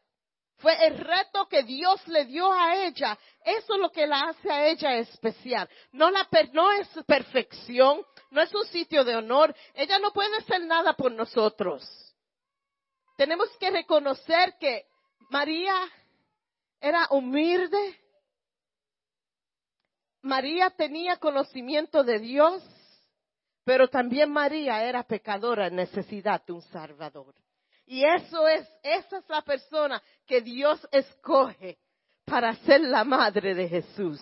Fue 0.59 0.87
el 0.87 0.97
reto 0.97 1.47
que 1.49 1.63
Dios 1.65 2.07
le 2.09 2.25
dio 2.25 2.51
a 2.51 2.77
ella. 2.87 3.19
Eso 3.45 3.75
es 3.75 3.81
lo 3.81 3.91
que 3.91 4.07
la 4.07 4.29
hace 4.29 4.51
a 4.51 4.67
ella 4.67 4.97
especial. 4.97 5.69
No, 5.93 6.11
la, 6.11 6.27
no 6.53 6.73
es 6.73 6.89
perfección, 7.07 8.03
no 8.31 8.41
es 8.41 8.55
un 8.55 8.65
sitio 8.67 9.05
de 9.05 9.17
honor. 9.17 9.55
Ella 9.75 9.99
no 9.99 10.13
puede 10.13 10.35
hacer 10.39 10.63
nada 10.65 10.95
por 10.95 11.13
nosotros. 11.13 11.85
Tenemos 13.17 13.49
que 13.59 13.71
reconocer 13.71 14.57
que 14.59 14.87
María 15.31 15.75
era 16.81 17.07
humilde. 17.11 18.01
María 20.23 20.71
tenía 20.71 21.19
conocimiento 21.19 22.03
de 22.03 22.19
Dios, 22.19 22.63
pero 23.65 23.89
también 23.89 24.31
María 24.31 24.83
era 24.85 25.03
pecadora 25.03 25.67
en 25.67 25.77
necesidad 25.77 26.45
de 26.47 26.55
un 26.55 26.63
Salvador. 26.63 27.35
Y 27.87 28.05
eso 28.05 28.47
es, 28.49 28.69
esa 28.83 29.19
es 29.19 29.29
la 29.29 29.43
persona 29.43 30.03
que 30.27 30.41
Dios 30.41 30.87
escoge 30.91 31.79
para 32.25 32.55
ser 32.65 32.81
la 32.81 33.05
madre 33.05 33.55
de 33.55 33.69
Jesús. 33.69 34.21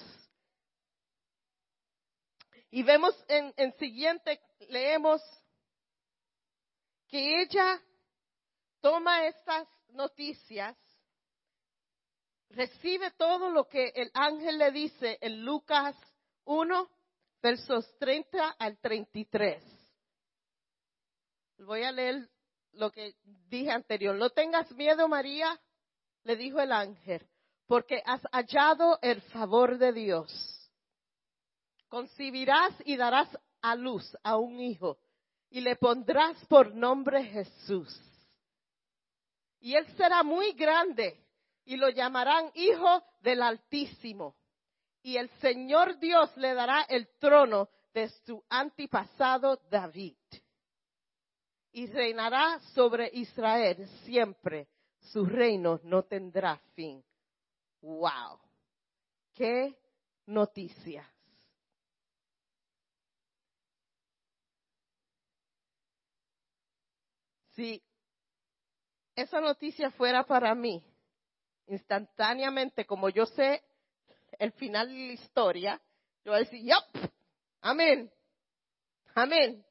Y 2.70 2.82
vemos 2.82 3.14
en, 3.28 3.52
en 3.56 3.72
siguiente, 3.78 4.40
leemos 4.68 5.22
que 7.08 7.42
ella 7.42 7.80
toma 8.80 9.26
estas 9.26 9.66
noticias 9.88 10.76
recibe 12.54 13.10
todo 13.12 13.50
lo 13.50 13.68
que 13.68 13.92
el 13.94 14.10
ángel 14.14 14.58
le 14.58 14.70
dice 14.70 15.18
en 15.20 15.44
Lucas 15.44 15.96
1, 16.44 16.88
versos 17.42 17.96
30 17.98 18.50
al 18.58 18.78
33. 18.78 19.62
Voy 21.58 21.82
a 21.82 21.92
leer 21.92 22.28
lo 22.76 22.90
que 22.90 23.14
dije 23.48 23.70
anterior. 23.70 24.14
No 24.16 24.30
tengas 24.30 24.70
miedo, 24.72 25.08
María, 25.08 25.60
le 26.24 26.36
dijo 26.36 26.60
el 26.60 26.72
ángel, 26.72 27.26
porque 27.66 28.02
has 28.04 28.22
hallado 28.32 28.98
el 29.02 29.20
favor 29.22 29.78
de 29.78 29.92
Dios. 29.92 30.70
Concibirás 31.88 32.72
y 32.84 32.96
darás 32.96 33.28
a 33.62 33.76
luz 33.76 34.16
a 34.22 34.36
un 34.36 34.60
hijo 34.60 34.98
y 35.50 35.60
le 35.60 35.76
pondrás 35.76 36.44
por 36.46 36.74
nombre 36.74 37.24
Jesús. 37.24 37.96
Y 39.60 39.74
él 39.76 39.86
será 39.96 40.22
muy 40.22 40.52
grande 40.52 41.24
y 41.64 41.76
lo 41.76 41.88
llamarán 41.88 42.50
Hijo 42.54 43.02
del 43.20 43.40
Altísimo. 43.40 44.36
Y 45.02 45.16
el 45.16 45.30
Señor 45.40 45.98
Dios 45.98 46.36
le 46.36 46.54
dará 46.54 46.82
el 46.88 47.08
trono 47.18 47.68
de 47.94 48.08
su 48.26 48.42
antepasado 48.48 49.60
David. 49.70 50.16
Y 51.76 51.86
reinará 51.86 52.60
sobre 52.72 53.10
Israel 53.12 53.88
siempre. 54.04 54.68
Su 55.00 55.26
reino 55.26 55.80
no 55.82 56.04
tendrá 56.04 56.56
fin. 56.74 57.04
¡Wow! 57.80 58.38
¡Qué 59.34 59.76
noticias! 60.26 61.04
Si 67.56 67.82
esa 69.16 69.40
noticia 69.40 69.90
fuera 69.90 70.24
para 70.24 70.54
mí, 70.54 70.80
instantáneamente, 71.66 72.84
como 72.86 73.08
yo 73.08 73.26
sé 73.26 73.64
el 74.38 74.52
final 74.52 74.88
de 74.88 74.94
la 75.08 75.12
historia, 75.12 75.82
yo 76.24 76.30
voy 76.30 76.36
a 76.36 76.44
decir, 76.44 76.62
yup, 76.62 77.10
amén, 77.62 78.12
amén. 79.16 79.64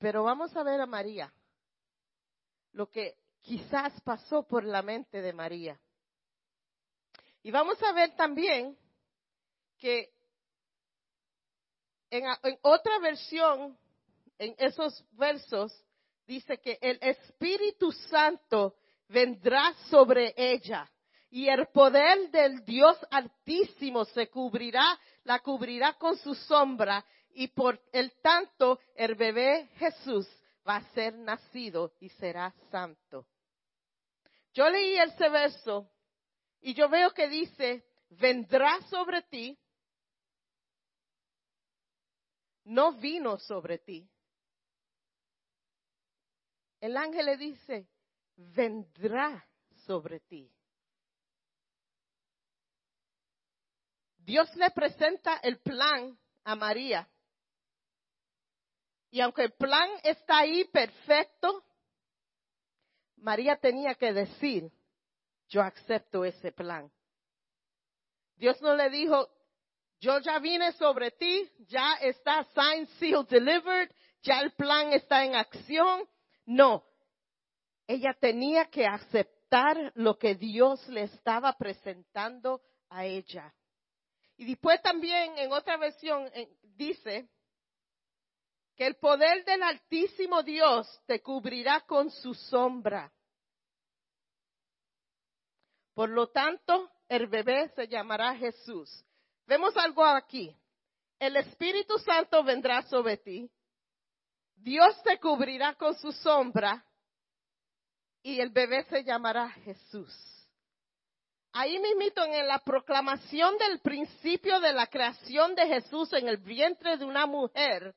Pero 0.00 0.24
vamos 0.24 0.56
a 0.56 0.62
ver 0.62 0.80
a 0.80 0.86
María, 0.86 1.30
lo 2.72 2.90
que 2.90 3.18
quizás 3.42 4.00
pasó 4.00 4.42
por 4.42 4.64
la 4.64 4.80
mente 4.80 5.20
de 5.20 5.34
María. 5.34 5.78
Y 7.42 7.50
vamos 7.50 7.80
a 7.82 7.92
ver 7.92 8.16
también 8.16 8.78
que 9.76 10.10
en, 12.08 12.24
otra 12.62 12.98
versión, 12.98 13.76
en 14.38 14.54
esos 14.56 15.04
versos, 15.12 15.70
dice 16.26 16.58
que 16.58 16.78
el 16.80 16.98
Espíritu 17.02 17.92
Santo 17.92 18.76
vendrá 19.06 19.74
sobre 19.90 20.32
ella 20.34 20.90
y 21.28 21.48
el 21.48 21.66
poder 21.66 22.30
del 22.30 22.64
Dios 22.64 22.96
Altísimo 23.10 24.06
se 24.06 24.30
cubrirá, 24.30 24.98
la 25.24 25.40
cubrirá 25.40 25.92
con 25.98 26.16
su 26.16 26.34
sombra 26.34 27.04
y 27.34 27.48
por 27.48 27.80
el 27.92 28.12
tanto 28.20 28.80
el 28.94 29.14
bebé 29.14 29.68
Jesús 29.76 30.28
va 30.66 30.76
a 30.76 30.92
ser 30.92 31.14
nacido 31.14 31.94
y 32.00 32.08
será 32.10 32.54
santo. 32.70 33.26
Yo 34.52 34.68
leí 34.68 34.96
ese 34.98 35.28
verso 35.28 35.90
y 36.60 36.74
yo 36.74 36.88
veo 36.88 37.12
que 37.12 37.28
dice, 37.28 37.84
vendrá 38.10 38.80
sobre 38.88 39.22
ti, 39.22 39.58
no 42.64 42.92
vino 42.92 43.38
sobre 43.38 43.78
ti, 43.78 44.08
el 46.80 46.96
ángel 46.96 47.26
le 47.26 47.36
dice, 47.36 47.88
vendrá 48.36 49.46
sobre 49.86 50.20
ti. 50.20 50.50
Dios 54.18 54.54
le 54.56 54.70
presenta 54.70 55.36
el 55.42 55.58
plan 55.58 56.18
a 56.44 56.54
María. 56.54 57.08
Y 59.10 59.20
aunque 59.20 59.42
el 59.42 59.52
plan 59.52 59.88
está 60.04 60.38
ahí 60.38 60.64
perfecto, 60.64 61.64
María 63.16 63.56
tenía 63.56 63.94
que 63.94 64.12
decir, 64.12 64.70
yo 65.48 65.62
acepto 65.62 66.24
ese 66.24 66.52
plan. 66.52 66.90
Dios 68.36 68.60
no 68.62 68.74
le 68.74 68.88
dijo, 68.88 69.28
yo 70.00 70.18
ya 70.20 70.38
vine 70.38 70.72
sobre 70.72 71.10
ti, 71.10 71.50
ya 71.66 71.94
está 72.00 72.44
signed, 72.54 72.88
sealed, 72.98 73.26
delivered, 73.28 73.90
ya 74.22 74.40
el 74.40 74.52
plan 74.52 74.92
está 74.92 75.24
en 75.24 75.34
acción, 75.34 76.08
no, 76.46 76.84
ella 77.86 78.16
tenía 78.18 78.66
que 78.66 78.86
aceptar 78.86 79.92
lo 79.96 80.16
que 80.16 80.36
Dios 80.36 80.86
le 80.88 81.02
estaba 81.02 81.52
presentando 81.58 82.62
a 82.88 83.04
ella. 83.04 83.52
Y 84.36 84.46
después 84.46 84.80
también 84.80 85.36
en 85.36 85.52
otra 85.52 85.76
versión 85.76 86.30
dice 86.62 87.28
que 88.80 88.86
el 88.86 88.96
poder 88.96 89.44
del 89.44 89.62
Altísimo 89.62 90.42
Dios 90.42 90.88
te 91.04 91.20
cubrirá 91.20 91.82
con 91.82 92.10
su 92.10 92.32
sombra. 92.32 93.12
Por 95.92 96.08
lo 96.08 96.28
tanto, 96.28 96.90
el 97.06 97.26
bebé 97.26 97.68
se 97.76 97.88
llamará 97.88 98.34
Jesús. 98.36 99.04
Vemos 99.46 99.76
algo 99.76 100.02
aquí. 100.02 100.56
El 101.18 101.36
Espíritu 101.36 101.98
Santo 101.98 102.42
vendrá 102.42 102.80
sobre 102.84 103.18
ti 103.18 103.50
Dios 104.56 105.02
te 105.02 105.20
cubrirá 105.20 105.74
con 105.74 105.94
su 105.96 106.10
sombra 106.12 106.82
y 108.22 108.40
el 108.40 108.48
bebé 108.48 108.84
se 108.84 109.04
llamará 109.04 109.50
Jesús. 109.50 110.10
Ahí 111.52 111.78
mismito 111.80 112.24
en 112.24 112.48
la 112.48 112.60
proclamación 112.60 113.58
del 113.58 113.80
principio 113.80 114.58
de 114.58 114.72
la 114.72 114.86
creación 114.86 115.54
de 115.54 115.66
Jesús 115.66 116.14
en 116.14 116.28
el 116.28 116.38
vientre 116.38 116.96
de 116.96 117.04
una 117.04 117.26
mujer, 117.26 117.94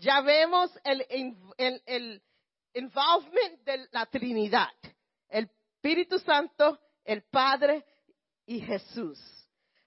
ya 0.00 0.22
vemos 0.22 0.70
el, 0.84 1.04
el, 1.86 2.22
involvement 2.72 3.64
de 3.64 3.86
la 3.92 4.06
Trinidad, 4.06 4.70
el 5.28 5.50
Espíritu 5.74 6.18
Santo, 6.18 6.78
el 7.04 7.22
Padre 7.22 7.84
y 8.46 8.60
Jesús. 8.60 9.18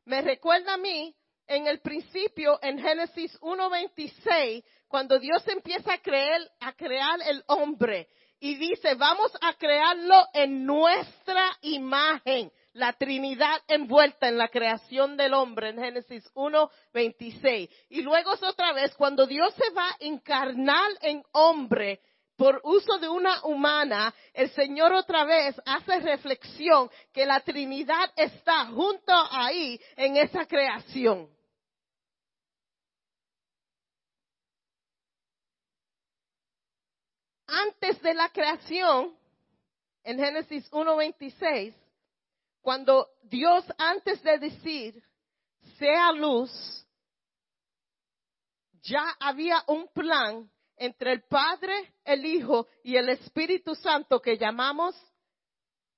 Me 0.05 0.21
recuerda 0.21 0.75
a 0.75 0.77
mí 0.77 1.15
en 1.47 1.67
el 1.67 1.79
principio, 1.79 2.59
en 2.61 2.79
Génesis 2.79 3.39
1.26, 3.41 4.63
cuando 4.87 5.17
Dios 5.19 5.47
empieza 5.47 5.93
a 5.93 6.01
crear, 6.01 6.41
a 6.59 6.73
crear 6.73 7.19
el 7.25 7.43
hombre 7.47 8.07
y 8.39 8.55
dice, 8.55 8.95
vamos 8.95 9.31
a 9.41 9.53
crearlo 9.53 10.27
en 10.33 10.65
nuestra 10.65 11.57
imagen. 11.61 12.51
La 12.73 12.93
Trinidad 12.93 13.61
envuelta 13.67 14.27
en 14.27 14.37
la 14.37 14.47
creación 14.47 15.15
del 15.15 15.33
hombre 15.33 15.69
en 15.69 15.77
Génesis 15.77 16.23
1.26. 16.33 17.69
Y 17.89 18.01
luego 18.01 18.33
es 18.33 18.43
otra 18.43 18.73
vez, 18.73 18.95
cuando 18.95 19.27
Dios 19.27 19.53
se 19.53 19.69
va 19.71 19.89
a 19.89 19.97
encarnar 19.99 20.91
en 21.01 21.23
hombre, 21.33 22.01
por 22.35 22.59
uso 22.63 22.97
de 22.97 23.07
una 23.07 23.43
humana, 23.43 24.13
el 24.33 24.49
Señor 24.51 24.91
otra 24.91 25.23
vez 25.23 25.55
hace 25.65 25.99
reflexión 25.99 26.89
que 27.13 27.27
la 27.27 27.39
Trinidad 27.41 28.11
está 28.15 28.65
junto 28.65 29.13
ahí 29.31 29.79
en 29.95 30.17
esa 30.17 30.45
creación. 30.45 31.29
antes 37.53 38.01
de 38.01 38.13
la 38.13 38.29
creación, 38.29 39.15
en 40.03 40.17
Génesis 40.17 40.69
1.26, 40.71 41.73
cuando 42.63 43.09
Dios 43.23 43.65
antes 43.77 44.23
de 44.23 44.39
decir, 44.39 45.03
sea 45.77 46.13
luz, 46.13 46.49
ya 48.81 49.03
había 49.19 49.63
un 49.67 49.89
plan 49.89 50.49
entre 50.77 51.11
el 51.11 51.23
Padre, 51.23 51.93
el 52.05 52.25
Hijo 52.25 52.67
y 52.81 52.95
el 52.95 53.09
Espíritu 53.09 53.75
Santo 53.75 54.21
que 54.21 54.37
llamamos 54.37 54.95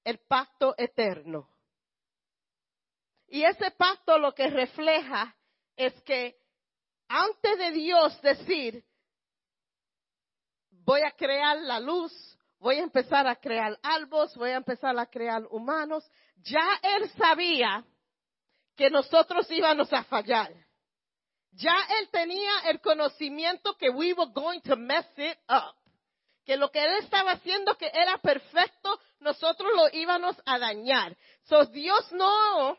el 0.04 0.18
pacto 0.28 0.74
eterno. 0.78 1.48
Y 3.28 3.44
ese 3.44 3.70
pacto 3.72 4.18
lo 4.18 4.34
que 4.34 4.50
refleja 4.50 5.36
es 5.76 5.94
que 6.02 6.36
antes 7.08 7.60
de 7.60 7.72
Dios 7.72 8.20
decir, 8.24 8.84
voy 10.72 11.02
a 11.02 11.12
crear 11.12 11.58
la 11.58 11.80
luz, 11.80 12.12
voy 12.60 12.78
a 12.78 12.84
empezar 12.84 13.28
a 13.28 13.36
crear 13.36 13.78
albos, 13.84 14.36
voy 14.36 14.50
a 14.50 14.58
empezar 14.58 14.98
a 14.98 15.06
crear 15.06 15.46
humanos. 15.52 16.10
Ya 16.46 16.80
él 16.82 17.10
sabía 17.18 17.84
que 18.76 18.90
nosotros 18.90 19.50
íbamos 19.50 19.92
a 19.92 20.04
fallar. 20.04 20.54
Ya 21.52 21.76
él 22.00 22.10
tenía 22.12 22.52
el 22.70 22.80
conocimiento 22.82 23.76
que 23.78 23.90
we 23.90 24.14
were 24.14 24.32
going 24.32 24.60
to 24.62 24.76
mess 24.76 25.08
it 25.18 25.38
up. 25.50 25.76
Que 26.46 26.58
lo 26.58 26.70
que 26.70 26.84
él 26.84 26.98
estaba 27.00 27.32
haciendo 27.32 27.76
que 27.76 27.90
era 27.92 28.20
perfecto, 28.20 29.00
nosotros 29.20 29.72
lo 29.76 29.90
íbamos 29.98 30.36
a 30.46 30.60
dañar. 30.60 31.18
So 31.46 31.66
Dios 31.66 32.12
no 32.12 32.78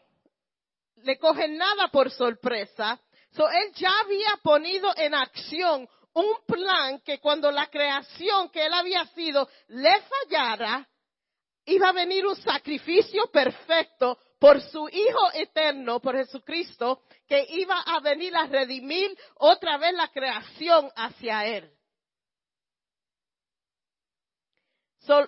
le 0.97 1.19
coge 1.19 1.49
nada 1.49 1.89
por 1.89 2.11
sorpresa. 2.11 3.01
So 3.33 3.49
él 3.49 3.73
ya 3.75 3.91
había 4.01 4.37
ponido 4.43 4.93
en 4.97 5.15
acción 5.15 5.89
un 6.13 6.37
plan 6.47 7.01
que 7.01 7.19
cuando 7.19 7.51
la 7.51 7.67
creación 7.67 8.49
que 8.51 8.65
él 8.65 8.73
había 8.73 9.05
sido 9.07 9.49
le 9.69 10.01
fallara, 10.03 10.89
iba 11.67 11.89
a 11.89 11.93
venir 11.93 12.27
un 12.27 12.37
sacrificio 12.37 13.27
perfecto 13.31 14.19
por 14.39 14.61
su 14.61 14.89
Hijo 14.89 15.33
eterno, 15.35 16.01
por 16.01 16.17
Jesucristo, 16.17 17.03
que 17.27 17.45
iba 17.51 17.81
a 17.81 18.01
venir 18.01 18.35
a 18.37 18.47
redimir 18.47 19.17
otra 19.37 19.77
vez 19.77 19.93
la 19.95 20.09
creación 20.09 20.91
hacia 20.95 21.47
Él. 21.47 21.73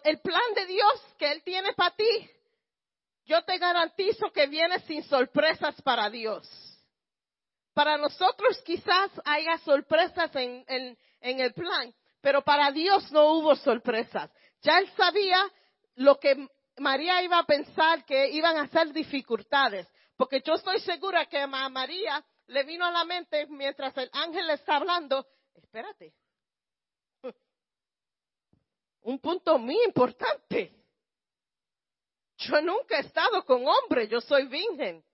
el 0.02 0.20
plan 0.20 0.54
de 0.56 0.66
Dios 0.66 1.14
que 1.16 1.30
Él 1.30 1.42
tiene 1.44 1.72
para 1.74 1.94
ti, 1.94 2.30
yo 3.26 3.44
te 3.44 3.58
garantizo 3.58 4.32
que 4.32 4.48
viene 4.48 4.80
sin 4.80 5.04
sorpresas 5.04 5.80
para 5.82 6.10
Dios. 6.10 6.48
Para 7.74 7.96
nosotros 7.96 8.60
quizás 8.64 9.10
haya 9.24 9.56
sorpresas 9.58 10.34
en, 10.34 10.64
en 11.20 11.40
el 11.40 11.52
plan, 11.52 11.94
pero 12.20 12.42
para 12.42 12.72
Dios 12.72 13.12
no 13.12 13.34
hubo 13.34 13.54
sorpresas. 13.54 14.30
Ya 14.62 14.78
Él 14.78 14.90
sabía 14.96 15.48
lo 15.98 16.18
que 16.18 16.48
María 16.78 17.22
iba 17.22 17.38
a 17.38 17.46
pensar 17.46 18.04
que 18.04 18.30
iban 18.30 18.56
a 18.56 18.68
ser 18.68 18.92
dificultades, 18.92 19.86
porque 20.16 20.40
yo 20.44 20.54
estoy 20.54 20.80
segura 20.80 21.26
que 21.26 21.38
a 21.38 21.46
María 21.46 22.24
le 22.46 22.62
vino 22.62 22.84
a 22.84 22.90
la 22.90 23.04
mente 23.04 23.46
mientras 23.48 23.96
el 23.96 24.08
ángel 24.12 24.46
le 24.46 24.54
está 24.54 24.76
hablando, 24.76 25.26
espérate, 25.54 26.14
un 29.02 29.18
punto 29.18 29.58
muy 29.58 29.82
importante. 29.84 30.74
Yo 32.36 32.60
nunca 32.60 32.98
he 32.98 33.00
estado 33.00 33.44
con 33.44 33.66
hombre, 33.66 34.06
yo 34.06 34.20
soy 34.20 34.46
virgen. 34.46 35.04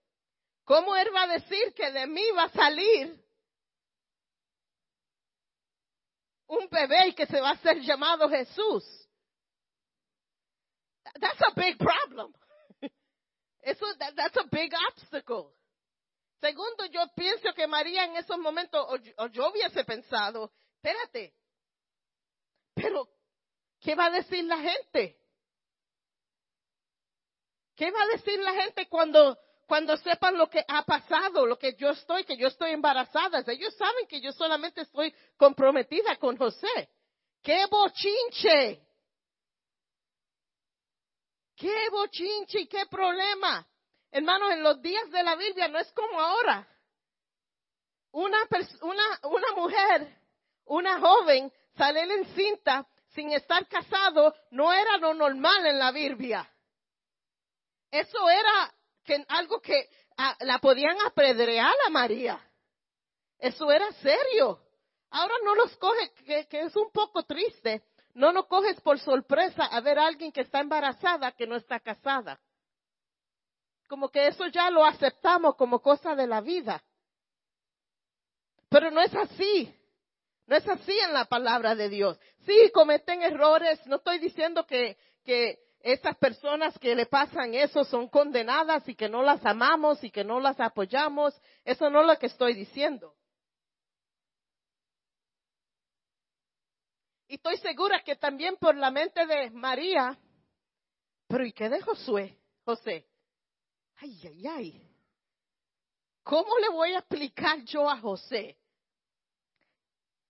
¿Cómo 0.65 0.95
él 0.97 1.09
va 1.15 1.23
a 1.23 1.29
decir 1.29 1.73
que 1.75 1.91
de 1.91 2.07
mí 2.07 2.31
va 2.37 2.45
a 2.45 2.51
salir 2.51 3.25
un 6.47 6.69
bebé 6.69 7.15
que 7.15 7.27
se 7.27 7.41
va 7.41 7.51
a 7.51 7.59
ser 7.59 7.81
llamado 7.81 8.29
Jesús? 8.29 9.04
That's 11.21 11.41
a 11.41 11.55
big 11.55 11.79
problem. 11.79 12.33
Eso, 13.63 13.87
that's 13.99 14.37
a 14.37 14.45
big 14.51 14.73
obstacle. 14.91 15.53
Segundo, 16.41 16.85
yo 16.87 17.01
pienso 17.17 17.55
que 17.55 17.67
María 17.67 18.05
en 18.05 18.17
esos 18.17 18.39
momentos, 18.39 18.85
o, 19.17 19.27
yo 19.29 19.49
hubiese 19.51 19.83
pensado, 19.85 20.53
espérate, 20.77 21.33
pero 22.75 23.09
¿qué 23.81 23.95
va 23.95 24.07
a 24.07 24.11
decir 24.11 24.45
la 24.45 24.59
gente? 24.59 25.17
¿Qué 27.75 27.91
va 27.91 28.03
a 28.03 28.07
decir 28.09 28.39
la 28.41 28.53
gente 28.53 28.87
cuando, 28.89 29.39
cuando 29.67 29.97
sepan 29.97 30.37
lo 30.37 30.49
que 30.51 30.63
ha 30.69 30.85
pasado, 30.85 31.47
lo 31.47 31.59
que 31.59 31.75
yo 31.77 31.91
estoy, 31.91 32.25
que 32.25 32.37
yo 32.37 32.49
estoy 32.49 32.73
embarazada? 32.73 33.43
Ellos 33.47 33.75
saben 33.77 34.07
que 34.07 34.21
yo 34.21 34.31
solamente 34.33 34.83
estoy 34.83 35.15
comprometida 35.39 36.17
con 36.17 36.37
José. 36.37 36.91
¡Qué 37.43 37.65
bochinche! 37.71 38.83
¡Qué 41.57 41.89
bochinche 41.91 42.61
y 42.61 42.67
qué 42.67 42.87
problema! 42.87 43.67
Hermanos, 44.11 44.53
en 44.53 44.63
los 44.63 44.81
días 44.81 45.11
de 45.11 45.23
la 45.23 45.37
Biblia 45.37 45.69
no 45.69 45.79
es 45.79 45.91
como 45.93 46.21
ahora. 46.21 46.69
Una, 48.13 48.39
una, 48.83 49.21
una 49.25 49.53
mujer, 49.57 50.17
una 50.67 51.01
joven, 51.01 51.53
salir 51.77 52.11
encinta 52.11 52.87
sin 53.09 53.33
estar 53.33 53.67
casado 53.69 54.35
no 54.51 54.73
era 54.73 54.99
lo 54.99 55.15
normal 55.15 55.67
en 55.67 55.79
la 55.79 55.91
Biblia. 55.91 56.49
Eso 57.91 58.29
era 58.29 58.75
algo 59.29 59.61
que 59.61 59.89
ah, 60.17 60.37
la 60.41 60.59
podían 60.59 61.01
apedrear 61.03 61.75
a 61.87 61.91
María. 61.91 62.41
Eso 63.39 63.71
era 63.71 63.91
serio. 63.95 64.61
Ahora 65.11 65.35
no 65.45 65.55
los 65.55 65.77
coge, 65.77 66.13
que 66.49 66.61
es 66.61 66.75
un 66.75 66.91
poco 66.91 67.23
triste 67.25 67.83
no 68.15 68.33
nos 68.33 68.47
coges 68.47 68.81
por 68.81 68.99
sorpresa 68.99 69.65
a 69.67 69.81
ver 69.81 69.99
a 69.99 70.07
alguien 70.07 70.33
que 70.33 70.43
está 70.43 70.61
embarazada 70.61 71.33
que 71.33 71.47
no 71.47 71.57
está 71.57 71.81
casada. 71.81 72.41
Como 73.89 74.09
que 74.09 74.29
eso 74.29 74.47
ya 74.47 74.71
lo 74.71 74.85
aceptamos 74.85 75.57
como 75.57 75.81
cosa 75.81 76.15
de 76.15 76.27
la 76.27 76.41
vida. 76.41 76.83
Pero 78.69 78.91
no 78.91 79.01
es 79.01 79.15
así. 79.15 79.75
No 80.47 80.57
es 80.57 80.67
así 80.69 80.99
en 80.99 81.13
la 81.13 81.25
palabra 81.25 81.75
de 81.75 81.89
Dios. 81.89 82.19
Sí, 82.47 82.71
cometen 82.73 83.23
errores. 83.23 83.85
No 83.87 83.97
estoy 83.97 84.19
diciendo 84.19 84.67
que, 84.67 84.97
que 85.25 85.59
esas 85.81 86.17
personas 86.17 86.79
que 86.79 86.95
le 86.95 87.07
pasan 87.07 87.55
eso 87.55 87.85
son 87.85 88.09
condenadas 88.09 88.89
y 88.89 88.95
que 88.95 89.09
no 89.09 89.23
las 89.23 89.45
amamos 89.45 90.03
y 90.05 90.11
que 90.11 90.25
no 90.25 90.41
las 90.41 90.59
apoyamos. 90.61 91.35
Eso 91.65 91.91
no 91.91 92.03
es 92.03 92.07
lo 92.07 92.19
que 92.19 92.27
estoy 92.27 92.55
diciendo. 92.55 93.15
Y 97.35 97.37
estoy 97.37 97.57
segura 97.57 98.01
que 98.05 98.15
también 98.15 98.57
por 98.59 98.77
la 98.77 98.93
mente 98.93 99.27
de 99.27 99.51
María, 99.51 100.17
pero 101.27 101.45
¿y 101.45 101.53
qué 101.53 101.69
de 101.69 101.81
Josué? 101.83 102.39
José. 102.65 103.09
Ay, 103.97 104.21
ay, 104.25 104.47
ay. 104.47 104.97
¿Cómo 106.23 106.57
le 106.61 106.69
voy 106.69 106.93
a 106.93 106.99
explicar 106.99 107.65
yo 107.65 107.91
a 107.91 107.99
José 107.99 108.57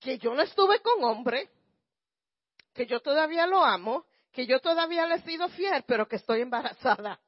que 0.00 0.16
yo 0.16 0.32
no 0.32 0.40
estuve 0.40 0.80
con 0.80 1.04
hombre, 1.04 1.50
que 2.72 2.86
yo 2.86 3.00
todavía 3.00 3.46
lo 3.46 3.62
amo, 3.62 4.06
que 4.32 4.46
yo 4.46 4.58
todavía 4.60 5.06
le 5.06 5.16
he 5.16 5.22
sido 5.24 5.50
fiel, 5.50 5.84
pero 5.86 6.08
que 6.08 6.16
estoy 6.16 6.40
embarazada? 6.40 7.20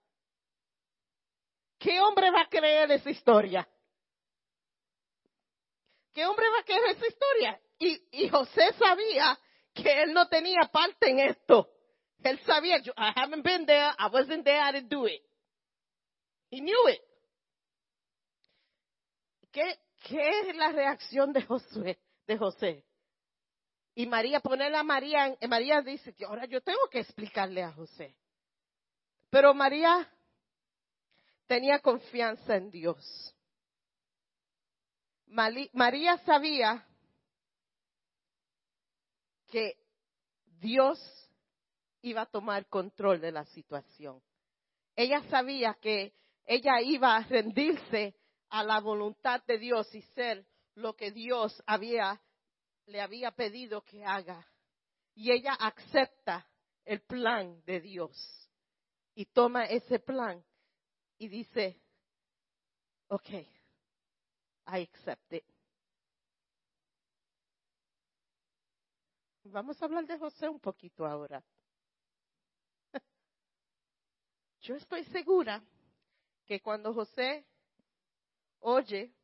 ¿Qué 1.78 2.00
hombre 2.00 2.30
va 2.30 2.40
a 2.40 2.48
creer 2.48 2.90
esa 2.92 3.10
historia? 3.10 3.68
¿Qué 6.14 6.24
hombre 6.24 6.48
va 6.48 6.60
a 6.60 6.64
creer 6.64 6.96
esa 6.96 7.06
historia? 7.06 7.60
Y, 7.78 8.24
y 8.24 8.28
José 8.30 8.72
sabía 8.78 9.38
que 9.76 10.02
él 10.02 10.12
no 10.12 10.28
tenía 10.28 10.68
parte 10.72 11.10
en 11.10 11.20
esto. 11.20 11.68
Él 12.22 12.40
sabía, 12.40 12.78
I 12.78 13.12
haven't 13.14 13.44
been 13.44 13.66
there, 13.66 13.92
I 13.98 14.08
wasn't 14.12 14.44
there, 14.44 14.58
I 14.58 14.72
didn't 14.72 14.90
do 14.90 15.06
it. 15.06 15.22
He 16.50 16.60
knew 16.60 16.88
it. 16.88 17.00
¿Qué, 19.52 19.78
qué 20.08 20.40
es 20.40 20.56
la 20.56 20.72
reacción 20.72 21.32
de 21.32 21.42
Josué, 21.42 21.98
de 22.26 22.36
José? 22.36 22.84
Y 23.94 24.06
María, 24.06 24.40
ponerle 24.40 24.76
a 24.76 24.82
María, 24.82 25.36
María 25.48 25.80
dice 25.80 26.14
que 26.14 26.24
ahora 26.24 26.46
yo 26.46 26.60
tengo 26.60 26.88
que 26.90 27.00
explicarle 27.00 27.62
a 27.62 27.72
José. 27.72 28.14
Pero 29.30 29.54
María 29.54 30.10
tenía 31.46 31.78
confianza 31.80 32.56
en 32.56 32.70
Dios. 32.70 33.34
María 35.26 36.18
sabía 36.18 36.86
que 39.46 39.78
Dios 40.60 40.98
iba 42.02 42.22
a 42.22 42.26
tomar 42.26 42.68
control 42.68 43.20
de 43.20 43.32
la 43.32 43.44
situación. 43.46 44.22
Ella 44.94 45.22
sabía 45.28 45.74
que 45.80 46.14
ella 46.44 46.80
iba 46.80 47.16
a 47.16 47.22
rendirse 47.22 48.14
a 48.48 48.62
la 48.62 48.80
voluntad 48.80 49.42
de 49.46 49.58
Dios 49.58 49.92
y 49.94 50.02
ser 50.02 50.46
lo 50.74 50.94
que 50.94 51.10
Dios 51.10 51.62
había, 51.66 52.20
le 52.86 53.00
había 53.00 53.32
pedido 53.32 53.82
que 53.82 54.04
haga. 54.04 54.46
Y 55.14 55.32
ella 55.32 55.54
acepta 55.54 56.48
el 56.84 57.00
plan 57.02 57.62
de 57.64 57.80
Dios 57.80 58.48
y 59.14 59.24
toma 59.26 59.64
ese 59.64 59.98
plan 59.98 60.44
y 61.18 61.28
dice, 61.28 61.80
ok, 63.08 63.30
I 64.68 64.82
accept 64.82 65.32
it. 65.32 65.55
Vamos 69.56 69.80
a 69.80 69.86
hablar 69.86 70.06
de 70.06 70.18
José 70.18 70.50
un 70.50 70.60
poquito 70.60 71.06
ahora. 71.06 71.42
Yo 74.60 74.74
estoy 74.74 75.02
segura 75.04 75.64
que 76.44 76.60
cuando 76.60 76.92
José 76.92 77.46
oye 78.60 79.14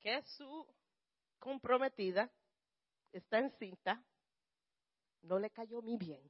que 0.00 0.22
su 0.22 0.66
comprometida 1.38 2.32
está 3.12 3.38
encinta, 3.38 4.02
no 5.20 5.38
le 5.38 5.50
cayó 5.50 5.82
muy 5.82 5.98
bien. 5.98 6.22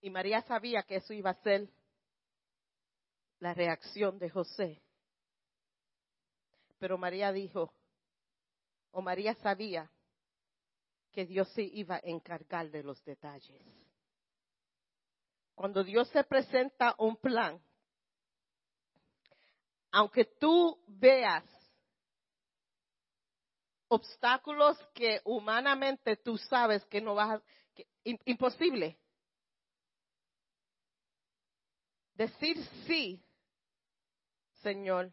Y 0.00 0.08
María 0.08 0.40
sabía 0.40 0.82
que 0.84 0.96
eso 0.96 1.12
iba 1.12 1.28
a 1.28 1.42
ser 1.42 1.68
la 3.38 3.52
reacción 3.52 4.18
de 4.18 4.30
José. 4.30 4.82
Pero 6.82 6.98
María 6.98 7.30
dijo, 7.30 7.72
o 8.90 9.00
María 9.00 9.36
sabía 9.36 9.88
que 11.12 11.24
Dios 11.24 11.48
se 11.50 11.62
iba 11.62 11.94
a 11.94 12.00
encargar 12.02 12.72
de 12.72 12.82
los 12.82 13.00
detalles. 13.04 13.64
Cuando 15.54 15.84
Dios 15.84 16.08
se 16.08 16.24
presenta 16.24 16.96
un 16.98 17.16
plan, 17.18 17.64
aunque 19.92 20.24
tú 20.24 20.82
veas 20.88 21.44
obstáculos 23.86 24.76
que 24.92 25.20
humanamente 25.24 26.16
tú 26.16 26.36
sabes 26.36 26.84
que 26.86 27.00
no 27.00 27.14
vas 27.14 27.38
a, 27.38 27.42
imposible. 28.24 28.98
Decir 32.14 32.56
sí, 32.88 33.24
Señor, 34.62 35.12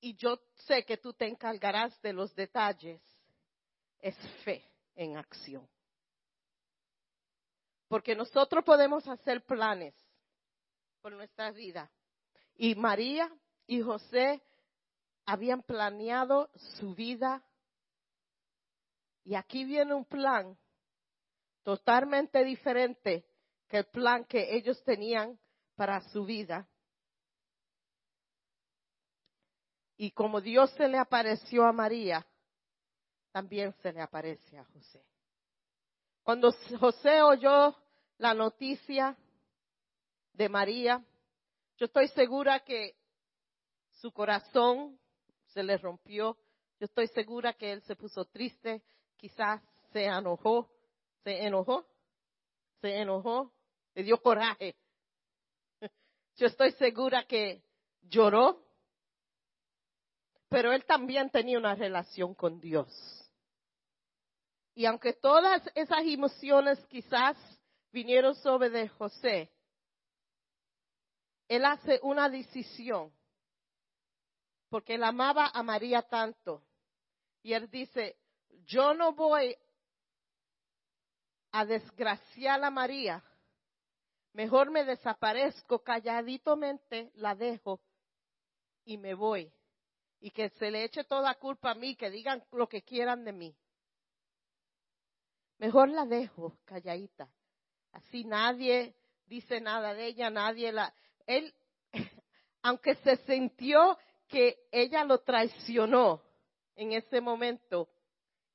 y 0.00 0.14
yo 0.16 0.38
sé 0.66 0.84
que 0.84 0.96
tú 0.96 1.12
te 1.12 1.26
encargarás 1.26 2.00
de 2.02 2.12
los 2.12 2.34
detalles, 2.34 3.00
es 3.98 4.16
fe 4.44 4.64
en 4.94 5.16
acción. 5.16 5.68
Porque 7.88 8.14
nosotros 8.14 8.64
podemos 8.64 9.06
hacer 9.06 9.44
planes 9.44 9.94
por 11.00 11.12
nuestra 11.12 11.50
vida. 11.52 11.90
Y 12.56 12.74
María 12.74 13.30
y 13.66 13.80
José 13.80 14.42
habían 15.24 15.62
planeado 15.62 16.50
su 16.78 16.94
vida. 16.94 17.44
Y 19.24 19.34
aquí 19.34 19.64
viene 19.64 19.94
un 19.94 20.04
plan 20.04 20.56
totalmente 21.62 22.44
diferente 22.44 23.26
que 23.68 23.78
el 23.78 23.86
plan 23.86 24.24
que 24.24 24.56
ellos 24.56 24.82
tenían 24.84 25.38
para 25.74 26.00
su 26.10 26.24
vida. 26.24 26.68
Y 29.96 30.10
como 30.10 30.40
Dios 30.40 30.70
se 30.72 30.88
le 30.88 30.98
apareció 30.98 31.64
a 31.64 31.72
María, 31.72 32.26
también 33.32 33.72
se 33.82 33.92
le 33.92 34.00
aparece 34.00 34.58
a 34.58 34.64
José. 34.64 35.04
Cuando 36.22 36.52
José 36.80 37.22
oyó 37.22 37.76
la 38.18 38.34
noticia 38.34 39.16
de 40.32 40.48
María, 40.48 41.04
yo 41.78 41.86
estoy 41.86 42.08
segura 42.08 42.60
que 42.60 42.96
su 44.00 44.12
corazón 44.12 44.98
se 45.48 45.62
le 45.62 45.76
rompió. 45.78 46.36
Yo 46.78 46.86
estoy 46.86 47.08
segura 47.08 47.54
que 47.54 47.72
él 47.72 47.82
se 47.82 47.96
puso 47.96 48.24
triste, 48.26 48.82
quizás 49.16 49.62
se 49.92 50.04
enojó, 50.04 50.70
se 51.22 51.44
enojó, 51.44 51.86
se 52.80 52.96
enojó, 52.96 53.52
le 53.94 54.02
dio 54.02 54.20
coraje. 54.20 54.76
Yo 56.36 56.46
estoy 56.46 56.72
segura 56.72 57.24
que 57.26 57.62
lloró, 58.02 58.65
pero 60.48 60.72
él 60.72 60.84
también 60.84 61.30
tenía 61.30 61.58
una 61.58 61.74
relación 61.74 62.34
con 62.34 62.60
Dios. 62.60 62.88
Y 64.74 64.86
aunque 64.86 65.14
todas 65.14 65.62
esas 65.74 66.00
emociones 66.04 66.78
quizás 66.86 67.36
vinieron 67.90 68.34
sobre 68.34 68.70
de 68.70 68.88
José, 68.88 69.50
él 71.48 71.64
hace 71.64 71.98
una 72.02 72.28
decisión, 72.28 73.12
porque 74.68 74.94
él 74.94 75.04
amaba 75.04 75.50
a 75.52 75.62
María 75.62 76.02
tanto. 76.02 76.62
Y 77.42 77.52
él 77.52 77.70
dice, 77.70 78.16
yo 78.66 78.92
no 78.94 79.14
voy 79.14 79.56
a 81.52 81.64
desgraciar 81.64 82.62
a 82.62 82.70
María, 82.70 83.24
mejor 84.34 84.70
me 84.70 84.84
desaparezco 84.84 85.82
calladitamente, 85.82 87.10
la 87.14 87.34
dejo 87.34 87.80
y 88.84 88.98
me 88.98 89.14
voy 89.14 89.55
y 90.26 90.32
que 90.32 90.48
se 90.58 90.72
le 90.72 90.82
eche 90.82 91.04
toda 91.04 91.36
culpa 91.36 91.70
a 91.70 91.74
mí, 91.76 91.94
que 91.94 92.10
digan 92.10 92.42
lo 92.50 92.68
que 92.68 92.82
quieran 92.82 93.24
de 93.24 93.32
mí. 93.32 93.56
Mejor 95.58 95.88
la 95.88 96.04
dejo 96.04 96.58
calladita. 96.64 97.28
Así 97.92 98.24
nadie 98.24 98.96
dice 99.26 99.60
nada 99.60 99.94
de 99.94 100.06
ella, 100.06 100.28
nadie 100.28 100.72
la... 100.72 100.92
Él, 101.28 101.54
aunque 102.62 102.96
se 102.96 103.18
sintió 103.18 103.96
que 104.26 104.66
ella 104.72 105.04
lo 105.04 105.20
traicionó 105.20 106.20
en 106.74 106.90
ese 106.90 107.20
momento, 107.20 107.88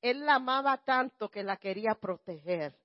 él 0.01 0.25
la 0.25 0.35
amaba 0.35 0.75
tanto 0.83 1.29
que 1.29 1.41
la 1.41 1.55
quería 1.55 1.95
proteger. 1.95 2.77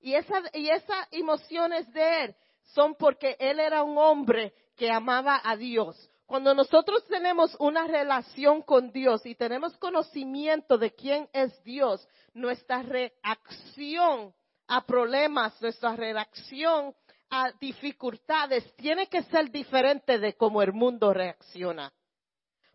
Y, 0.00 0.14
esa, 0.14 0.40
y 0.54 0.70
esas 0.70 1.08
emociones 1.10 1.92
de 1.92 2.24
él 2.24 2.36
son 2.72 2.94
porque 2.94 3.36
él 3.38 3.60
era 3.60 3.82
un 3.82 3.98
hombre 3.98 4.54
que 4.76 4.90
amaba 4.90 5.42
a 5.44 5.58
Dios. 5.58 6.08
Cuando 6.26 6.54
nosotros 6.54 7.04
tenemos 7.06 7.54
una 7.58 7.86
relación 7.86 8.62
con 8.62 8.90
Dios 8.90 9.26
y 9.26 9.34
tenemos 9.34 9.76
conocimiento 9.78 10.78
de 10.78 10.94
quién 10.94 11.28
es 11.32 11.62
Dios, 11.62 12.06
nuestra 12.32 12.82
reacción 12.82 14.34
a 14.66 14.86
problemas, 14.86 15.60
nuestra 15.60 15.94
reacción 15.94 16.94
a 17.28 17.50
dificultades 17.60 18.74
tiene 18.76 19.08
que 19.08 19.22
ser 19.24 19.50
diferente 19.50 20.18
de 20.18 20.34
cómo 20.34 20.62
el 20.62 20.72
mundo 20.72 21.12
reacciona. 21.12 21.92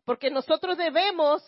Porque 0.04 0.30
nosotros 0.30 0.78
debemos, 0.78 1.44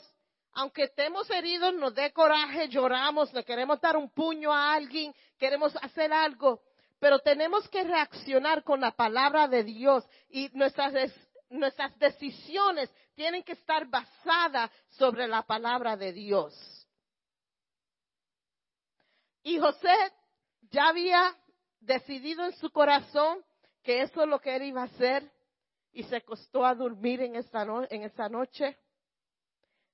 aunque 0.54 0.84
estemos 0.84 1.30
heridos, 1.30 1.74
nos 1.74 1.96
dé 1.96 2.12
coraje, 2.12 2.68
lloramos, 2.68 3.34
le 3.34 3.44
queremos 3.44 3.80
dar 3.82 3.98
un 3.98 4.10
puño 4.10 4.54
a 4.54 4.74
alguien, 4.74 5.14
queremos 5.38 5.76
hacer 5.82 6.12
algo, 6.12 6.62
pero 7.00 7.20
tenemos 7.20 7.68
que 7.70 7.84
reaccionar 7.84 8.64
con 8.64 8.82
la 8.82 8.92
palabra 8.92 9.48
de 9.48 9.64
Dios 9.64 10.04
y 10.30 10.50
nuestras 10.54 10.94
nuestras 11.50 11.98
decisiones 11.98 12.90
tienen 13.16 13.44
que 13.44 13.54
estar 13.54 13.88
basadas 13.88 14.72
sobre 14.90 15.28
la 15.28 15.44
palabra 15.44 15.98
de 15.98 16.14
Dios. 16.14 16.54
Y 19.44 19.58
José 19.58 19.94
ya 20.70 20.90
había 20.90 21.36
decidido 21.80 22.46
en 22.46 22.54
su 22.54 22.70
corazón 22.72 23.44
que 23.84 24.02
eso 24.02 24.22
es 24.22 24.28
lo 24.28 24.40
que 24.40 24.56
él 24.56 24.64
iba 24.64 24.82
a 24.82 24.86
hacer 24.86 25.32
y 25.92 26.04
se 26.04 26.22
costó 26.22 26.66
a 26.66 26.76
dormir 26.76 27.22
en 27.22 27.36
esa, 27.36 27.66
en 27.90 28.04
esa 28.04 28.30
noche 28.30 28.78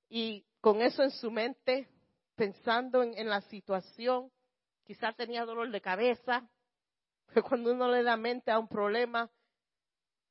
y 0.08 0.44
con 0.60 0.82
eso 0.82 1.02
en 1.02 1.10
su 1.10 1.30
mente, 1.30 1.88
pensando 2.34 3.02
en, 3.02 3.16
en 3.16 3.28
la 3.28 3.40
situación, 3.42 4.30
quizás 4.84 5.16
tenía 5.16 5.44
dolor 5.44 5.70
de 5.70 5.80
cabeza, 5.80 6.48
que 7.34 7.42
cuando 7.42 7.72
uno 7.72 7.90
le 7.90 8.02
da 8.02 8.16
mente 8.16 8.50
a 8.50 8.58
un 8.58 8.68
problema, 8.68 9.30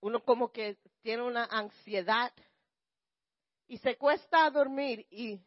uno 0.02 0.24
como 0.24 0.52
que 0.52 0.78
tiene 1.02 1.24
una 1.24 1.46
ansiedad 1.46 2.32
y 3.68 3.78
se 3.80 3.98
cuesta 3.98 4.46
a 4.46 4.52
dormir 4.52 5.08
y 5.10 5.42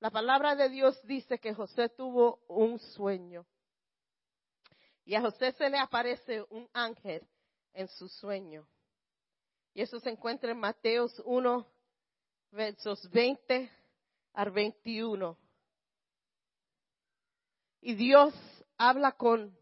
la 0.00 0.10
palabra 0.10 0.54
de 0.54 0.68
Dios 0.68 1.00
dice 1.04 1.38
que 1.38 1.54
José 1.54 1.88
tuvo 1.88 2.40
un 2.46 2.78
sueño. 2.78 3.44
Y 5.04 5.14
a 5.14 5.22
José 5.22 5.52
se 5.52 5.68
le 5.70 5.78
aparece 5.78 6.42
un 6.50 6.68
ángel 6.72 7.26
en 7.72 7.88
su 7.88 8.08
sueño. 8.08 8.68
Y 9.74 9.82
eso 9.82 9.98
se 9.98 10.10
encuentra 10.10 10.52
en 10.52 10.58
Mateos 10.58 11.20
1, 11.24 11.66
versos 12.52 13.08
20 13.10 13.70
al 14.34 14.50
21. 14.50 15.36
Y 17.80 17.94
Dios 17.94 18.34
habla 18.76 19.12
con, 19.12 19.56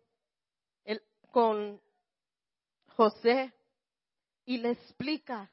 el, 0.85 1.03
con 1.31 1.81
José 2.89 3.55
y 4.47 4.59
le 4.59 4.71
explica 4.71 5.51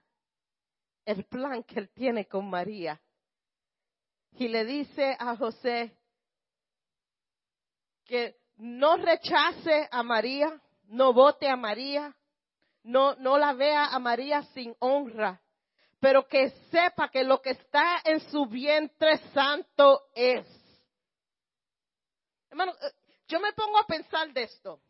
el 1.04 1.26
plan 1.26 1.64
que 1.64 1.80
él 1.80 1.90
tiene 1.90 2.28
con 2.28 2.50
María. 2.50 3.02
Y 4.34 4.48
le 4.48 4.64
dice 4.64 5.16
a 5.20 5.36
José 5.36 5.98
que 8.06 8.38
no 8.58 8.98
rechace 8.98 9.88
a 9.92 10.04
María, 10.04 10.62
no 10.86 11.12
vote 11.12 11.50
a 11.50 11.56
María, 11.56 12.16
no, 12.84 13.16
no 13.16 13.38
la 13.38 13.54
vea 13.54 13.86
a 13.88 14.00
María 14.00 14.44
sin 14.54 14.76
honra, 14.80 15.42
pero 16.00 16.28
que 16.28 16.50
sepa 16.70 17.10
que 17.10 17.24
lo 17.24 17.42
que 17.42 17.52
está 17.52 18.02
en 18.04 18.20
su 18.30 18.46
vientre 18.46 19.18
santo 19.34 20.08
es. 20.14 20.46
Hermano, 22.50 22.74
eh, 22.74 22.92
yo 23.28 23.40
me 23.40 23.54
pongo 23.54 23.80
a 23.80 23.88
pensar 23.88 24.32
de 24.34 24.44
esto. 24.44 24.82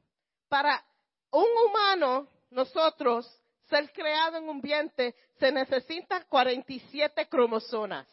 Para 0.50 0.84
un 1.32 1.48
humano, 1.68 2.28
nosotros, 2.50 3.43
ser 3.74 3.92
creado 3.92 4.38
en 4.38 4.48
un 4.48 4.62
vientre, 4.62 5.16
se 5.40 5.52
necesitan 5.52 6.24
47 6.30 7.28
cromosomas. 7.28 8.08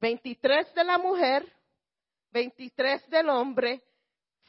23 0.00 0.74
de 0.74 0.84
la 0.84 0.98
mujer, 0.98 1.46
23 2.32 3.08
del 3.08 3.28
hombre, 3.28 3.82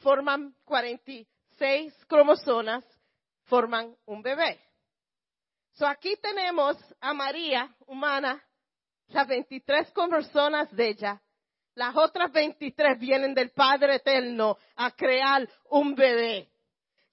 forman 0.00 0.52
46 0.64 1.94
cromosomas, 2.06 2.84
forman 3.44 3.96
un 4.04 4.20
bebé. 4.20 4.60
So 5.74 5.86
aquí 5.86 6.16
tenemos 6.16 6.76
a 7.00 7.14
María, 7.14 7.72
humana, 7.86 8.42
las 9.06 9.28
23 9.28 9.92
cromosomas 9.92 10.74
de 10.74 10.88
ella. 10.88 11.22
Las 11.76 11.96
otras 11.96 12.32
23 12.32 12.98
vienen 12.98 13.32
del 13.32 13.50
Padre 13.50 13.94
Eterno 13.94 14.58
a 14.74 14.90
crear 14.90 15.48
un 15.70 15.94
bebé. 15.94 16.48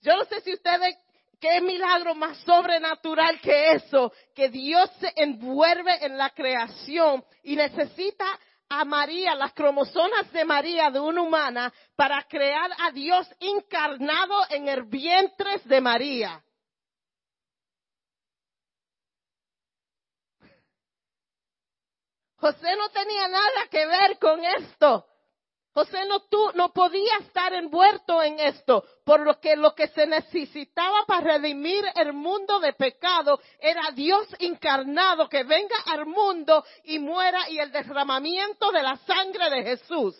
Yo 0.02 0.18
no 0.18 0.26
sé 0.26 0.42
si 0.42 0.52
ustedes 0.52 0.98
¿Qué 1.46 1.62
milagro 1.62 2.16
más 2.16 2.40
sobrenatural 2.40 3.40
que 3.40 3.74
eso? 3.74 4.12
Que 4.34 4.50
Dios 4.50 4.90
se 5.00 5.14
envuelve 5.16 6.04
en 6.04 6.18
la 6.18 6.32
creación 6.32 7.24
y 7.44 7.56
necesita 7.56 8.26
a 8.68 8.84
María, 8.84 9.36
las 9.36 9.54
cromosomas 9.54 10.32
de 10.32 10.44
María, 10.44 10.90
de 10.90 11.00
una 11.00 11.22
humana, 11.22 11.72
para 11.96 12.24
crear 12.24 12.72
a 12.80 12.90
Dios 12.90 13.28
encarnado 13.40 14.34
en 14.50 14.68
el 14.68 14.86
vientre 14.86 15.62
de 15.66 15.82
María. 15.82 16.44
José 22.38 22.76
no 22.76 22.90
tenía 22.90 23.28
nada 23.28 23.68
que 23.70 23.86
ver 23.86 24.18
con 24.18 24.44
esto. 24.44 25.06
José 25.76 26.06
no, 26.06 26.22
tú, 26.22 26.52
no 26.56 26.72
podía 26.72 27.18
estar 27.18 27.54
envuelto 27.54 28.24
en 28.24 28.40
esto, 28.40 28.86
por 29.04 29.20
lo 29.20 29.42
que 29.42 29.58
lo 29.58 29.76
que 29.76 29.90
se 29.90 30.08
necesitaba 30.08 31.06
para 31.06 31.34
redimir 31.34 31.84
el 31.96 32.14
mundo 32.14 32.62
de 32.62 32.72
pecado 32.72 33.42
era 33.60 33.92
Dios 33.92 34.26
encarnado 34.40 35.28
que 35.28 35.44
venga 35.44 35.76
al 35.88 36.06
mundo 36.06 36.64
y 36.86 36.98
muera 36.98 37.50
y 37.50 37.60
el 37.60 37.74
derramamiento 37.74 38.72
de 38.72 38.84
la 38.84 38.96
sangre 39.00 39.50
de 39.50 39.64
Jesús. 39.64 40.16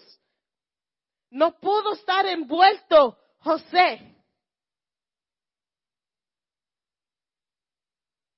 No 1.30 1.58
pudo 1.58 1.94
estar 1.94 2.26
envuelto 2.26 3.18
José. 3.40 4.14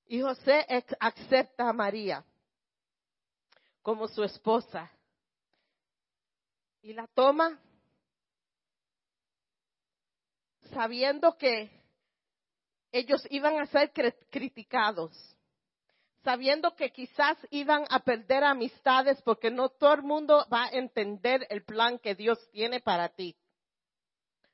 Y 0.05 0.21
José 0.21 0.67
acepta 0.99 1.67
a 1.67 1.73
María 1.73 2.23
como 3.81 4.07
su 4.07 4.23
esposa 4.23 4.91
y 6.81 6.93
la 6.93 7.07
toma 7.07 7.59
sabiendo 10.73 11.37
que 11.37 11.71
ellos 12.91 13.25
iban 13.29 13.59
a 13.59 13.65
ser 13.67 13.91
criticados, 14.29 15.11
sabiendo 16.23 16.75
que 16.75 16.91
quizás 16.91 17.37
iban 17.51 17.85
a 17.89 17.99
perder 17.99 18.43
amistades 18.43 19.21
porque 19.21 19.51
no 19.51 19.69
todo 19.69 19.93
el 19.95 20.03
mundo 20.03 20.45
va 20.51 20.65
a 20.65 20.69
entender 20.69 21.45
el 21.49 21.63
plan 21.63 21.99
que 21.99 22.15
Dios 22.15 22.39
tiene 22.51 22.79
para 22.79 23.09
ti. 23.09 23.35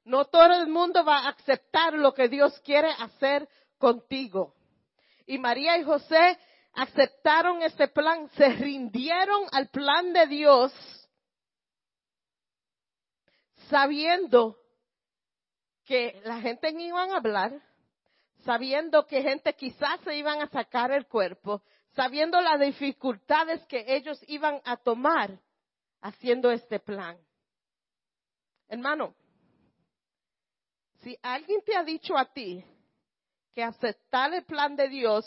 No 0.06 0.26
todo 0.26 0.54
el 0.54 0.68
mundo 0.68 1.06
va 1.06 1.20
a 1.20 1.30
aceptar 1.30 1.94
lo 1.94 2.14
que 2.14 2.28
Dios 2.28 2.60
quiere 2.62 2.90
hacer 3.00 3.48
contigo. 3.78 4.54
Y 5.26 5.38
María 5.38 5.78
y 5.78 5.84
José 5.84 6.38
aceptaron 6.74 7.62
ese 7.62 7.88
plan, 7.88 8.30
se 8.36 8.50
rindieron 8.50 9.46
al 9.52 9.70
plan 9.70 10.12
de 10.12 10.28
Dios 10.28 10.74
sabiendo 13.74 14.56
que 15.84 16.22
la 16.26 16.40
gente 16.42 16.72
no 16.72 16.80
iban 16.80 17.10
a 17.10 17.18
hablar, 17.18 17.60
sabiendo 18.46 19.08
que 19.08 19.24
gente 19.24 19.52
quizás 19.56 20.00
se 20.02 20.16
iban 20.16 20.44
a 20.44 20.48
sacar 20.50 20.92
el 20.92 21.08
cuerpo, 21.08 21.64
sabiendo 21.96 22.40
las 22.40 22.60
dificultades 22.60 23.66
que 23.66 23.84
ellos 23.88 24.24
iban 24.28 24.62
a 24.64 24.78
tomar 24.78 25.40
haciendo 26.02 26.52
este 26.52 26.80
plan. 26.80 27.18
Hermano, 28.68 29.16
si 31.02 31.18
alguien 31.24 31.64
te 31.64 31.76
ha 31.76 31.84
dicho 31.84 32.16
a 32.16 32.32
ti 32.32 32.64
que 33.56 33.64
aceptar 33.64 34.36
el 34.36 34.46
plan 34.46 34.76
de 34.76 34.88
Dios 34.88 35.26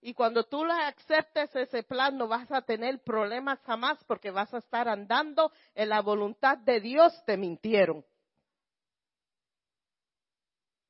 y 0.00 0.14
cuando 0.14 0.44
tú 0.44 0.64
aceptes 0.64 1.54
ese 1.56 1.82
plan 1.82 2.16
no 2.16 2.28
vas 2.28 2.50
a 2.52 2.62
tener 2.62 3.02
problemas 3.02 3.60
jamás 3.62 4.02
porque 4.04 4.30
vas 4.30 4.52
a 4.54 4.58
estar 4.58 4.88
andando 4.88 5.50
en 5.74 5.88
la 5.88 6.00
voluntad 6.00 6.58
de 6.58 6.80
Dios, 6.80 7.12
te 7.24 7.36
mintieron. 7.36 8.04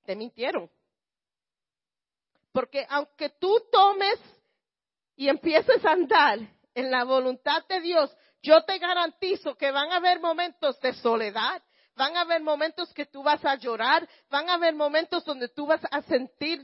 Te 0.05 0.15
mintieron. 0.15 0.71
Porque 2.53 2.87
aunque 2.89 3.31
tú 3.31 3.55
tomes 3.71 4.19
y 5.15 5.29
empieces 5.29 5.85
a 5.85 5.93
andar 5.93 6.39
en 6.75 6.91
la 6.91 7.05
voluntad 7.05 7.65
de 7.69 7.81
Dios, 7.81 8.15
yo 8.43 8.63
te 8.65 8.79
garantizo 8.79 9.57
que 9.57 9.71
van 9.71 9.91
a 9.91 9.97
haber 9.97 10.21
momentos 10.21 10.79
de 10.81 10.93
soledad, 10.95 11.63
van 11.97 12.17
a 12.17 12.21
haber 12.21 12.43
momentos 12.43 12.93
que 12.93 13.07
tú 13.07 13.23
vas 13.23 13.45
a 13.45 13.57
llorar, 13.57 14.09
van 14.31 14.49
a 14.51 14.55
haber 14.55 14.75
momentos 14.75 15.25
donde 15.25 15.49
tú 15.49 15.67
vas 15.67 15.81
a 15.91 16.03
sentir 16.03 16.61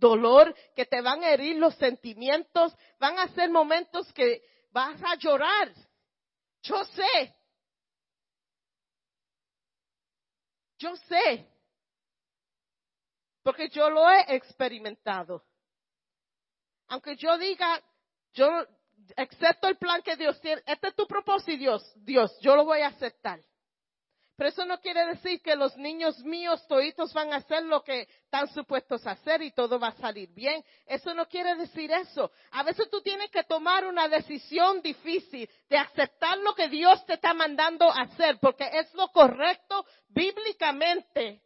dolor, 0.00 0.54
que 0.74 0.86
te 0.86 1.00
van 1.00 1.22
a 1.22 1.30
herir 1.30 1.56
los 1.56 1.74
sentimientos, 1.76 2.74
van 2.98 3.18
a 3.18 3.28
ser 3.28 3.50
momentos 3.50 4.12
que 4.12 4.42
vas 4.72 5.00
a 5.04 5.14
llorar. 5.16 5.72
Yo 6.62 6.84
sé. 6.84 7.34
Yo 10.78 10.96
sé. 10.96 11.46
Porque 13.42 13.68
yo 13.68 13.88
lo 13.90 14.08
he 14.10 14.34
experimentado. 14.34 15.44
Aunque 16.88 17.16
yo 17.16 17.38
diga, 17.38 17.80
yo 18.32 18.48
acepto 19.16 19.68
el 19.68 19.76
plan 19.76 20.02
que 20.02 20.16
Dios 20.16 20.40
tiene, 20.40 20.62
este 20.66 20.88
es 20.88 20.96
tu 20.96 21.06
propósito, 21.06 21.56
Dios, 21.56 21.92
Dios, 21.96 22.36
yo 22.40 22.56
lo 22.56 22.64
voy 22.64 22.80
a 22.80 22.88
aceptar. 22.88 23.40
Pero 24.40 24.48
eso 24.48 24.64
no 24.64 24.80
quiere 24.80 25.04
decir 25.04 25.42
que 25.42 25.54
los 25.54 25.76
niños 25.76 26.18
míos 26.20 26.66
toditos 26.66 27.12
van 27.12 27.30
a 27.30 27.36
hacer 27.36 27.62
lo 27.62 27.84
que 27.84 28.08
están 28.24 28.48
supuestos 28.48 29.06
a 29.06 29.10
hacer 29.10 29.42
y 29.42 29.50
todo 29.50 29.78
va 29.78 29.88
a 29.88 30.00
salir 30.00 30.30
bien. 30.32 30.64
Eso 30.86 31.12
no 31.12 31.26
quiere 31.28 31.54
decir 31.56 31.92
eso. 31.92 32.32
A 32.52 32.62
veces 32.62 32.88
tú 32.88 33.02
tienes 33.02 33.30
que 33.30 33.44
tomar 33.44 33.86
una 33.86 34.08
decisión 34.08 34.80
difícil 34.80 35.46
de 35.68 35.76
aceptar 35.76 36.38
lo 36.38 36.54
que 36.54 36.70
Dios 36.70 37.04
te 37.04 37.16
está 37.16 37.34
mandando 37.34 37.92
hacer 37.92 38.38
porque 38.40 38.66
es 38.72 38.94
lo 38.94 39.08
correcto 39.08 39.84
bíblicamente. 40.08 41.42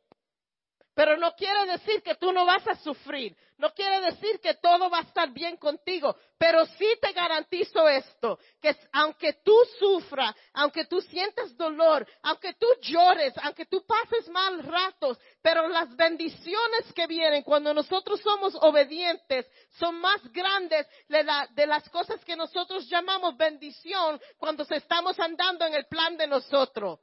Pero 0.94 1.16
no 1.16 1.32
quiere 1.32 1.66
decir 1.66 2.02
que 2.02 2.14
tú 2.14 2.32
no 2.32 2.46
vas 2.46 2.66
a 2.68 2.76
sufrir. 2.76 3.36
No 3.58 3.72
quiere 3.72 4.00
decir 4.00 4.40
que 4.40 4.54
todo 4.54 4.90
va 4.90 4.98
a 4.98 5.02
estar 5.02 5.30
bien 5.32 5.56
contigo. 5.56 6.16
Pero 6.38 6.66
sí 6.66 6.86
te 7.00 7.12
garantizo 7.12 7.88
esto, 7.88 8.38
que 8.60 8.76
aunque 8.92 9.34
tú 9.44 9.56
sufras, 9.78 10.34
aunque 10.52 10.84
tú 10.84 11.00
sientas 11.00 11.56
dolor, 11.56 12.06
aunque 12.22 12.54
tú 12.54 12.66
llores, 12.82 13.32
aunque 13.42 13.66
tú 13.66 13.84
pases 13.86 14.28
mal 14.28 14.62
ratos, 14.62 15.18
pero 15.40 15.68
las 15.68 15.94
bendiciones 15.96 16.92
que 16.94 17.06
vienen 17.06 17.42
cuando 17.42 17.72
nosotros 17.72 18.20
somos 18.20 18.54
obedientes 18.60 19.46
son 19.78 20.00
más 20.00 20.20
grandes 20.32 20.86
de, 21.08 21.24
de 21.54 21.66
las 21.66 21.88
cosas 21.88 22.24
que 22.24 22.36
nosotros 22.36 22.88
llamamos 22.88 23.36
bendición 23.36 24.20
cuando 24.36 24.64
estamos 24.68 25.18
andando 25.18 25.64
en 25.64 25.74
el 25.74 25.86
plan 25.86 26.16
de 26.16 26.26
nosotros. 26.26 27.00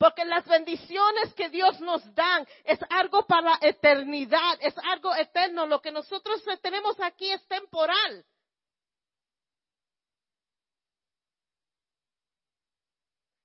Porque 0.00 0.24
las 0.24 0.46
bendiciones 0.46 1.34
que 1.34 1.50
Dios 1.50 1.78
nos 1.80 2.02
dan 2.14 2.48
es 2.64 2.78
algo 2.88 3.26
para 3.26 3.50
la 3.50 3.58
eternidad, 3.60 4.56
es 4.62 4.74
algo 4.78 5.14
eterno. 5.14 5.66
Lo 5.66 5.82
que 5.82 5.92
nosotros 5.92 6.42
tenemos 6.62 6.98
aquí 7.00 7.30
es 7.30 7.46
temporal. 7.46 8.24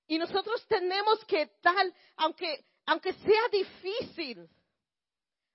Y 0.08 0.18
nosotros 0.18 0.66
tenemos 0.70 1.26
que 1.26 1.48
tal, 1.62 1.94
aunque, 2.16 2.64
aunque 2.86 3.12
sea 3.12 3.50
difícil, 3.52 4.50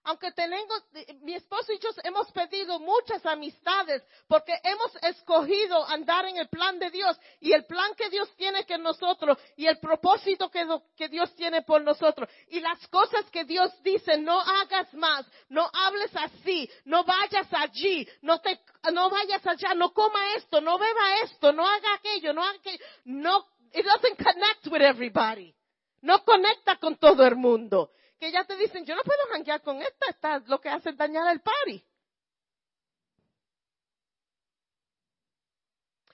aunque 0.04 0.32
tenemos, 0.32 0.82
mi 1.20 1.34
esposo 1.34 1.72
y 1.72 1.78
yo 1.78 1.90
hemos 2.04 2.30
pedido 2.32 2.78
muchas 2.80 3.24
amistades 3.26 4.02
porque 4.26 4.58
hemos 4.64 4.96
escogido 5.02 5.86
andar 5.86 6.24
en 6.26 6.38
el 6.38 6.48
plan 6.48 6.78
de 6.78 6.90
Dios 6.90 7.18
y 7.40 7.52
el 7.52 7.66
plan 7.66 7.94
que 7.96 8.08
Dios 8.08 8.34
tiene 8.36 8.64
que 8.64 8.78
nosotros 8.78 9.36
y 9.56 9.66
el 9.66 9.78
propósito 9.78 10.50
que, 10.50 10.66
que 10.96 11.08
Dios 11.08 11.34
tiene 11.36 11.62
por 11.62 11.82
nosotros. 11.82 12.28
Y 12.48 12.60
las 12.60 12.86
cosas 12.88 13.28
que 13.30 13.44
Dios 13.44 13.70
dice, 13.82 14.16
no 14.16 14.40
hagas 14.40 14.92
más, 14.94 15.26
no 15.48 15.68
hables 15.72 16.14
así, 16.16 16.70
no 16.84 17.04
vayas 17.04 17.48
allí, 17.52 18.08
no 18.22 18.40
te, 18.40 18.58
no 18.92 19.10
vayas 19.10 19.46
allá, 19.46 19.74
no 19.74 19.92
coma 19.92 20.34
esto, 20.36 20.60
no 20.62 20.78
beba 20.78 21.16
esto, 21.24 21.52
no 21.52 21.66
haga 21.66 21.94
aquello, 21.94 22.32
no 22.32 22.42
haga 22.42 22.58
aquello, 22.58 22.84
no, 23.04 23.46
it 23.72 23.84
doesn't 23.84 24.16
connect 24.16 24.66
with 24.68 24.80
everybody. 24.80 25.54
No 26.02 26.24
conecta 26.24 26.76
con 26.76 26.96
todo 26.96 27.26
el 27.26 27.36
mundo 27.36 27.90
que 28.20 28.30
ya 28.30 28.44
te 28.44 28.54
dicen, 28.56 28.84
yo 28.84 28.94
no 28.94 29.02
puedo 29.02 29.26
janguear 29.32 29.62
con 29.62 29.80
esta, 29.80 30.10
esta 30.10 30.38
lo 30.40 30.60
que 30.60 30.68
hace 30.68 30.90
es 30.90 30.96
dañar 30.96 31.32
el 31.32 31.40
party. 31.40 31.82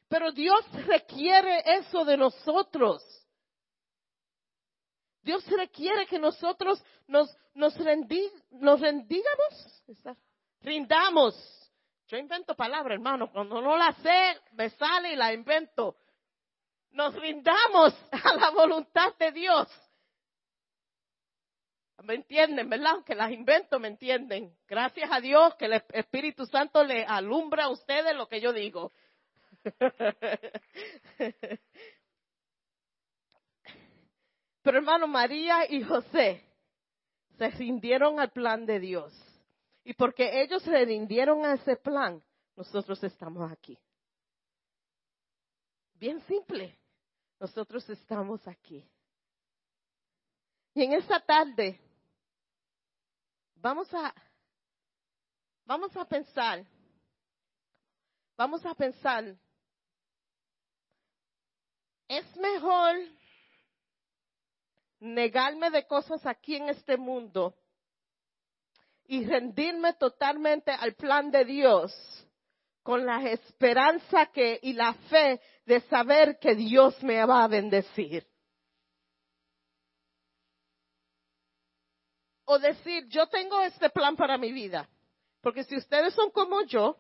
Pero 0.09 0.31
Dios 0.31 0.65
requiere 0.87 1.63
eso 1.79 2.05
de 2.05 2.17
nosotros. 2.17 3.03
Dios 5.21 5.45
requiere 5.49 6.07
que 6.07 6.21
nosotros 6.21 6.81
nos, 7.09 7.37
nos, 7.55 7.77
nos 8.51 8.81
rendigamos, 8.81 9.83
rindamos. 10.61 11.35
Yo 12.07 12.19
invento 12.19 12.55
palabras, 12.55 12.95
hermano. 12.95 13.33
Cuando 13.33 13.61
no 13.61 13.77
la 13.77 13.93
sé, 13.95 14.41
me 14.53 14.71
sale 14.71 15.15
y 15.15 15.17
la 15.17 15.33
invento. 15.33 15.97
Nos 16.93 17.13
rindamos 17.17 17.93
a 18.13 18.35
la 18.35 18.51
voluntad 18.51 19.13
de 19.19 19.33
Dios. 19.33 19.69
¿Me 22.03 22.15
entienden, 22.15 22.69
verdad? 22.69 22.93
Aunque 22.93 23.15
las 23.15 23.33
invento, 23.33 23.79
¿me 23.81 23.89
entienden? 23.89 24.55
Gracias 24.69 25.11
a 25.11 25.21
Dios 25.21 25.55
que 25.57 25.65
el 25.67 25.83
Espíritu 25.93 26.47
Santo 26.47 26.85
le 26.85 27.05
alumbra 27.05 27.65
a 27.65 27.71
ustedes 27.71 28.15
lo 28.15 28.29
que 28.29 28.41
yo 28.41 28.53
digo. 28.53 28.93
Pero 34.63 34.79
hermano, 34.79 35.07
María 35.07 35.71
y 35.71 35.83
José 35.83 36.45
se 37.39 37.51
rindieron 37.51 38.21
al 38.21 38.31
plan 38.31 38.67
de 38.67 38.81
Dios. 38.81 39.13
Y 39.85 39.95
porque 39.95 40.43
ellos 40.43 40.63
se 40.63 40.85
rindieron 40.85 41.45
a 41.45 41.55
ese 41.55 41.77
plan, 41.77 42.23
nosotros 42.57 43.03
estamos 43.05 43.51
aquí. 43.51 43.79
Bien 45.95 46.21
simple. 46.27 46.79
Nosotros 47.39 47.89
estamos 47.91 48.47
aquí. 48.49 48.85
Y 50.75 50.85
en 50.85 50.93
esta 50.95 51.21
tarde 51.21 51.81
Vamos 53.57 53.93
a, 53.95 54.15
vamos 55.65 55.97
a 55.97 56.05
pensar, 56.05 56.65
vamos 58.37 58.65
a 58.65 58.75
pensar 58.75 59.37
es 62.09 62.37
mejor 62.37 62.97
negarme 65.01 65.71
de 65.71 65.87
cosas 65.87 66.25
aquí 66.27 66.57
en 66.57 66.69
este 66.69 66.97
mundo 66.97 67.55
y 69.07 69.25
rendirme 69.25 69.95
totalmente 69.95 70.71
al 70.71 70.95
plan 70.95 71.31
de 71.31 71.45
Dios 71.45 71.93
con 72.83 73.05
la 73.05 73.23
esperanza 73.31 74.27
que 74.27 74.59
y 74.63 74.73
la 74.73 74.95
fe 74.95 75.41
de 75.65 75.81
saber 75.83 76.39
que 76.39 76.55
Dios 76.55 77.01
me 77.03 77.25
va 77.25 77.45
a 77.45 77.49
bendecir. 77.49 78.27
O 82.47 82.59
decir, 82.59 83.07
yo 83.09 83.27
tengo 83.27 83.61
este 83.63 83.91
plan 83.91 84.17
para 84.17 84.39
mi 84.39 84.53
vida. 84.53 84.89
Porque 85.43 85.65
si 85.65 85.77
ustedes 85.77 86.15
son 86.15 86.31
como 86.31 86.63
yo, 86.63 86.97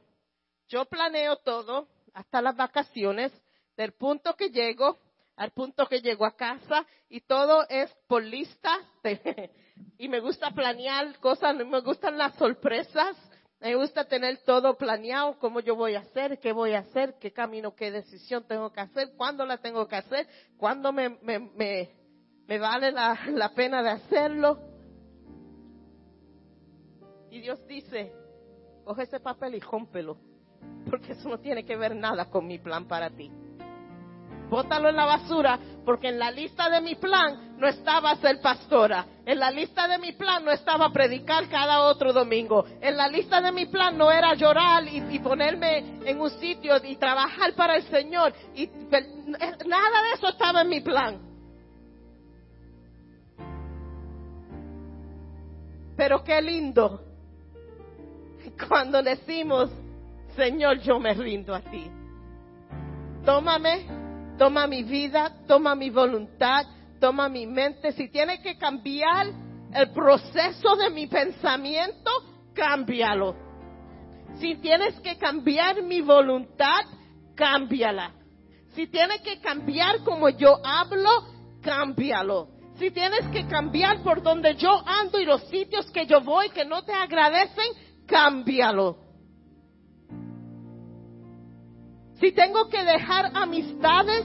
yo 0.68 0.84
planeo 0.84 1.36
todo, 1.38 1.88
hasta 2.12 2.42
las 2.42 2.57
vacaciones, 2.57 3.32
del 3.76 3.92
punto 3.92 4.34
que 4.34 4.51
llego 4.51 4.99
al 5.36 5.51
punto 5.51 5.86
que 5.86 6.01
llego 6.01 6.24
a 6.24 6.34
casa 6.34 6.86
y 7.09 7.20
todo 7.20 7.66
es 7.68 7.94
por 8.09 8.22
lista 8.24 8.78
y 9.99 10.09
me 10.09 10.20
gusta 10.20 10.51
planear 10.51 11.18
cosas, 11.18 11.55
me 11.55 11.80
gustan 11.80 12.16
las 12.16 12.34
sorpresas, 12.36 13.16
me 13.61 13.74
gusta 13.74 14.05
tener 14.05 14.38
todo 14.44 14.76
planeado, 14.76 15.38
cómo 15.38 15.61
yo 15.61 15.76
voy 15.76 15.94
a 15.94 16.01
hacer, 16.01 16.38
qué 16.40 16.53
voy 16.53 16.72
a 16.72 16.80
hacer, 16.80 17.16
qué 17.20 17.32
camino, 17.32 17.74
qué 17.74 17.90
decisión 17.90 18.47
tengo 18.47 18.72
que 18.72 18.80
hacer, 18.80 19.12
cuándo 19.16 19.44
la 19.44 19.59
tengo 19.59 19.86
que 19.86 19.97
hacer, 19.97 20.26
cuándo 20.57 20.92
me, 20.92 21.11
me, 21.20 21.38
me, 21.38 21.90
me 22.47 22.59
vale 22.59 22.90
la, 22.92 23.18
la 23.28 23.55
pena 23.55 23.82
de 23.82 23.90
hacerlo. 23.90 24.75
Y 27.37 27.43
Dios 27.43 27.61
dice, 27.66 28.11
coge 28.82 29.03
ese 29.03 29.20
papel 29.20 29.57
y 29.57 29.61
rómpelo 29.61 30.16
porque 30.89 31.12
eso 31.12 31.28
no 31.28 31.39
tiene 31.39 31.66
que 31.66 31.76
ver 31.76 31.95
nada 31.95 32.30
con 32.30 32.47
mi 32.47 32.59
plan 32.59 32.89
para 32.89 33.11
ti. 33.11 33.30
Bótalo 34.49 34.89
en 34.89 34.97
la 34.97 35.05
basura, 35.05 35.59
porque 35.84 36.09
en 36.09 36.18
la 36.18 36.30
lista 36.30 36.70
de 36.70 36.80
mi 36.80 36.95
plan 36.95 37.59
no 37.59 37.66
estaba 37.66 38.16
ser 38.16 38.41
pastora. 38.41 39.05
En 39.26 39.39
la 39.39 39.51
lista 39.51 39.87
de 39.87 39.99
mi 39.99 40.12
plan 40.12 40.47
no 40.47 40.51
estaba 40.51 40.91
predicar 40.91 41.47
cada 41.51 41.82
otro 41.82 42.14
domingo. 42.14 42.64
En 42.80 42.97
la 42.97 43.07
lista 43.07 43.43
de 43.43 43.53
mi 43.53 43.66
plan 43.66 43.99
no 43.99 44.11
era 44.11 44.32
llorar 44.32 44.84
y, 44.89 45.18
ponerme 45.18 46.09
en 46.09 46.18
un 46.18 46.30
sitio 46.30 46.82
y 46.82 46.97
trabajar 46.97 47.53
para 47.55 47.76
el 47.76 47.82
Señor. 47.82 48.32
Y 48.55 48.62
eh, 48.62 48.70
nada 49.66 50.03
de 50.05 50.12
eso 50.14 50.28
estaba 50.28 50.62
en 50.62 50.68
mi 50.70 50.80
plan. 50.80 51.20
Pero 55.99 56.24
qué 56.24 56.41
lindo 56.41 57.15
cuando 58.68 59.02
decimos, 59.02 59.70
Señor, 60.34 60.80
yo 60.80 60.98
me 60.98 61.14
rindo 61.14 61.54
a 61.54 61.61
ti. 61.61 61.90
Tómame, 63.24 63.86
toma 64.38 64.66
mi 64.66 64.82
vida, 64.82 65.32
toma 65.46 65.74
mi 65.74 65.90
voluntad, 65.90 66.66
toma 67.00 67.28
mi 67.28 67.46
mente. 67.46 67.92
Si 67.92 68.09
tiene 68.09 68.40
que 68.40 68.57
cambiar 68.57 69.26
el 69.74 69.90
proceso 69.90 70.76
de 70.76 70.90
mi 70.90 71.07
pensamiento, 71.07 72.11
cámbialo. 72.54 73.34
Si 74.38 74.57
tienes 74.57 75.00
que 75.00 75.16
cambiar 75.16 75.82
mi 75.82 76.00
voluntad, 76.00 76.84
cámbiala. 77.34 78.12
Si 78.74 78.86
tienes 78.88 79.20
que 79.22 79.40
cambiar 79.40 80.04
como 80.04 80.28
yo 80.28 80.61
hablo, 80.64 81.11
cámbialo. 81.62 82.48
Si 82.78 82.90
tienes 82.90 83.26
que 83.32 83.46
cambiar 83.46 84.02
por 84.02 84.22
donde 84.22 84.54
yo 84.57 84.82
ando 84.86 85.18
y 85.18 85.24
los 85.24 85.42
sitios 85.48 85.90
que 85.92 86.04
yo 86.07 86.20
voy 86.20 86.50
que 86.50 86.66
no 86.66 86.82
te 86.84 86.92
agradecen, 86.92 87.66
cámbialo. 88.07 89.07
si 92.20 92.32
tengo 92.32 92.68
que 92.68 92.82
dejar 92.82 93.30
amistades 93.34 94.24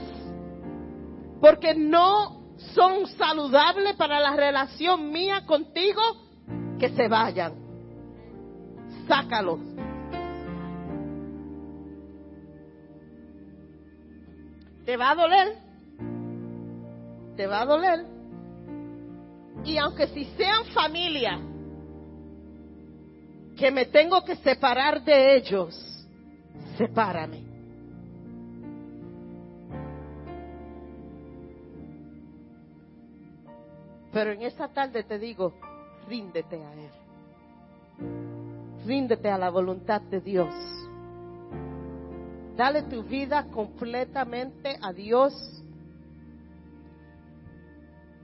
porque 1.40 1.74
no 1.74 2.40
son 2.74 3.06
saludables 3.06 3.96
para 3.96 4.20
la 4.20 4.34
relación 4.36 5.10
mía 5.10 5.44
contigo, 5.44 6.00
que 6.78 6.90
se 6.90 7.08
vayan. 7.08 7.54
Sácalos. 9.08 9.58
¿Te 14.84 14.96
va 14.96 15.10
a 15.10 15.14
doler? 15.14 15.58
¿Te 17.36 17.46
va 17.46 17.62
a 17.62 17.66
doler? 17.66 18.06
Y 19.64 19.76
aunque 19.78 20.06
si 20.08 20.24
sean 20.36 20.64
familia, 20.66 21.40
que 23.56 23.70
me 23.70 23.86
tengo 23.86 24.24
que 24.24 24.36
separar 24.36 25.02
de 25.02 25.36
ellos, 25.36 26.06
sepárame. 26.76 27.52
Pero 34.12 34.32
en 34.32 34.42
esta 34.42 34.68
tarde 34.68 35.02
te 35.04 35.18
digo, 35.18 35.54
ríndete 36.08 36.62
a 36.62 36.74
Él. 36.74 36.90
Ríndete 38.86 39.30
a 39.30 39.38
la 39.38 39.48
voluntad 39.50 40.02
de 40.02 40.20
Dios. 40.20 40.54
Dale 42.56 42.82
tu 42.82 43.02
vida 43.02 43.46
completamente 43.50 44.76
a 44.82 44.92
Dios, 44.92 45.32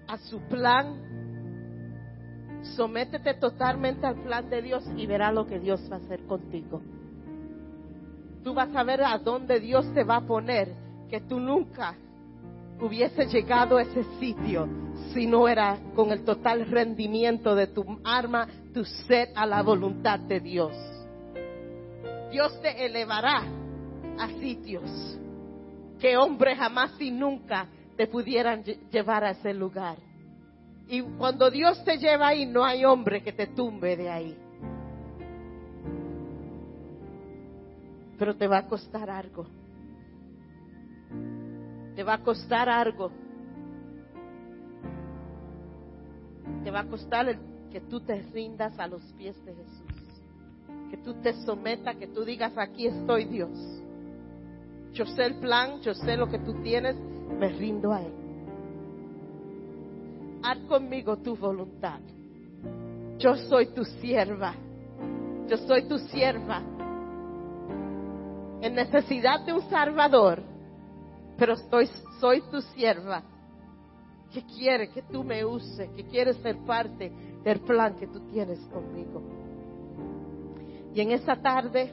a 0.06 0.18
su 0.18 0.40
plan. 0.40 1.17
Sométete 2.62 3.34
totalmente 3.34 4.06
al 4.06 4.16
plan 4.16 4.48
de 4.50 4.62
Dios 4.62 4.84
y 4.96 5.06
verás 5.06 5.34
lo 5.34 5.46
que 5.46 5.58
Dios 5.58 5.80
va 5.90 5.96
a 5.96 5.98
hacer 6.00 6.24
contigo. 6.26 6.82
Tú 8.42 8.54
vas 8.54 8.74
a 8.74 8.82
ver 8.82 9.02
a 9.02 9.18
dónde 9.18 9.60
Dios 9.60 9.92
te 9.94 10.04
va 10.04 10.16
a 10.16 10.26
poner, 10.26 10.74
que 11.08 11.20
tú 11.20 11.40
nunca 11.40 11.94
hubiese 12.80 13.26
llegado 13.26 13.78
a 13.78 13.82
ese 13.82 14.04
sitio 14.20 14.68
si 15.12 15.26
no 15.26 15.48
era 15.48 15.78
con 15.94 16.10
el 16.12 16.24
total 16.24 16.66
rendimiento 16.66 17.54
de 17.54 17.68
tu 17.68 17.84
arma, 18.04 18.46
tu 18.74 18.84
sed 18.84 19.30
a 19.34 19.46
la 19.46 19.62
voluntad 19.62 20.18
de 20.20 20.40
Dios. 20.40 20.72
Dios 22.30 22.60
te 22.60 22.84
elevará 22.84 23.42
a 24.18 24.28
sitios 24.40 25.18
que 25.98 26.16
hombres 26.16 26.58
jamás 26.58 26.92
y 27.00 27.10
nunca 27.10 27.66
te 27.96 28.06
pudieran 28.06 28.62
llevar 28.62 29.24
a 29.24 29.30
ese 29.30 29.54
lugar. 29.54 29.96
Y 30.88 31.02
cuando 31.02 31.50
Dios 31.50 31.84
te 31.84 31.98
lleva 31.98 32.28
ahí, 32.28 32.46
no 32.46 32.64
hay 32.64 32.84
hombre 32.84 33.22
que 33.22 33.32
te 33.32 33.46
tumbe 33.46 33.96
de 33.96 34.10
ahí. 34.10 34.36
Pero 38.18 38.34
te 38.36 38.48
va 38.48 38.58
a 38.58 38.66
costar 38.66 39.10
algo. 39.10 39.46
Te 41.94 42.02
va 42.02 42.14
a 42.14 42.22
costar 42.22 42.68
algo 42.68 43.12
te 46.68 46.70
va 46.70 46.80
a 46.80 46.84
costar 46.84 47.28
el 47.28 47.38
que 47.70 47.80
tú 47.80 48.00
te 48.00 48.20
rindas 48.20 48.78
a 48.78 48.86
los 48.86 49.02
pies 49.14 49.42
de 49.44 49.54
Jesús. 49.54 50.20
Que 50.90 50.98
tú 50.98 51.14
te 51.22 51.32
sometas, 51.44 51.96
que 51.96 52.06
tú 52.06 52.24
digas, 52.24 52.52
aquí 52.56 52.86
estoy 52.86 53.24
Dios. 53.24 53.50
Yo 54.92 55.06
sé 55.06 55.24
el 55.24 55.36
plan, 55.36 55.80
yo 55.80 55.94
sé 55.94 56.16
lo 56.16 56.28
que 56.28 56.38
tú 56.38 56.54
tienes, 56.62 56.96
me 57.38 57.48
rindo 57.48 57.92
a 57.92 58.02
Él. 58.02 58.17
Haz 60.42 60.58
conmigo 60.68 61.16
tu 61.18 61.36
voluntad. 61.36 62.00
Yo 63.18 63.34
soy 63.36 63.66
tu 63.74 63.84
sierva. 63.84 64.54
Yo 65.48 65.56
soy 65.56 65.88
tu 65.88 65.98
sierva. 65.98 66.62
En 68.60 68.74
necesidad 68.74 69.40
de 69.44 69.52
un 69.52 69.62
salvador. 69.68 70.42
Pero 71.36 71.54
estoy, 71.54 71.88
soy 72.20 72.42
tu 72.50 72.60
sierva 72.60 73.22
que 74.32 74.44
quiere 74.44 74.90
que 74.90 75.02
tú 75.02 75.24
me 75.24 75.44
uses, 75.44 75.88
que 75.90 76.04
quiere 76.04 76.34
ser 76.34 76.58
parte 76.58 77.10
del 77.42 77.60
plan 77.60 77.94
que 77.96 78.06
tú 78.06 78.20
tienes 78.28 78.58
conmigo. 78.66 79.22
Y 80.94 81.00
en 81.00 81.12
esta 81.12 81.40
tarde 81.40 81.92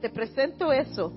te 0.00 0.10
presento 0.10 0.72
eso. 0.72 1.12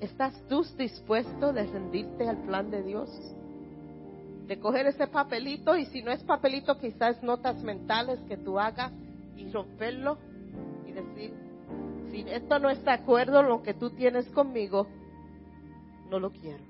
¿Estás 0.00 0.40
tú 0.48 0.64
dispuesto 0.76 1.52
de 1.52 1.66
rendirte 1.66 2.28
al 2.28 2.38
plan 2.44 2.70
de 2.70 2.82
Dios? 2.82 3.10
De 4.46 4.58
coger 4.60 4.86
ese 4.86 5.08
papelito 5.08 5.76
y 5.76 5.86
si 5.86 6.02
no 6.02 6.12
es 6.12 6.22
papelito, 6.22 6.78
quizás 6.78 7.22
notas 7.22 7.62
mentales 7.62 8.20
que 8.28 8.36
tú 8.36 8.58
hagas 8.58 8.92
y 9.36 9.50
romperlo 9.50 10.18
y 10.86 10.92
decir, 10.92 11.34
si 12.10 12.20
esto 12.28 12.58
no 12.58 12.70
está 12.70 12.96
de 12.96 13.02
acuerdo 13.02 13.42
lo 13.42 13.62
que 13.62 13.74
tú 13.74 13.90
tienes 13.90 14.28
conmigo, 14.30 14.86
no 16.08 16.20
lo 16.20 16.30
quiero. 16.30 16.64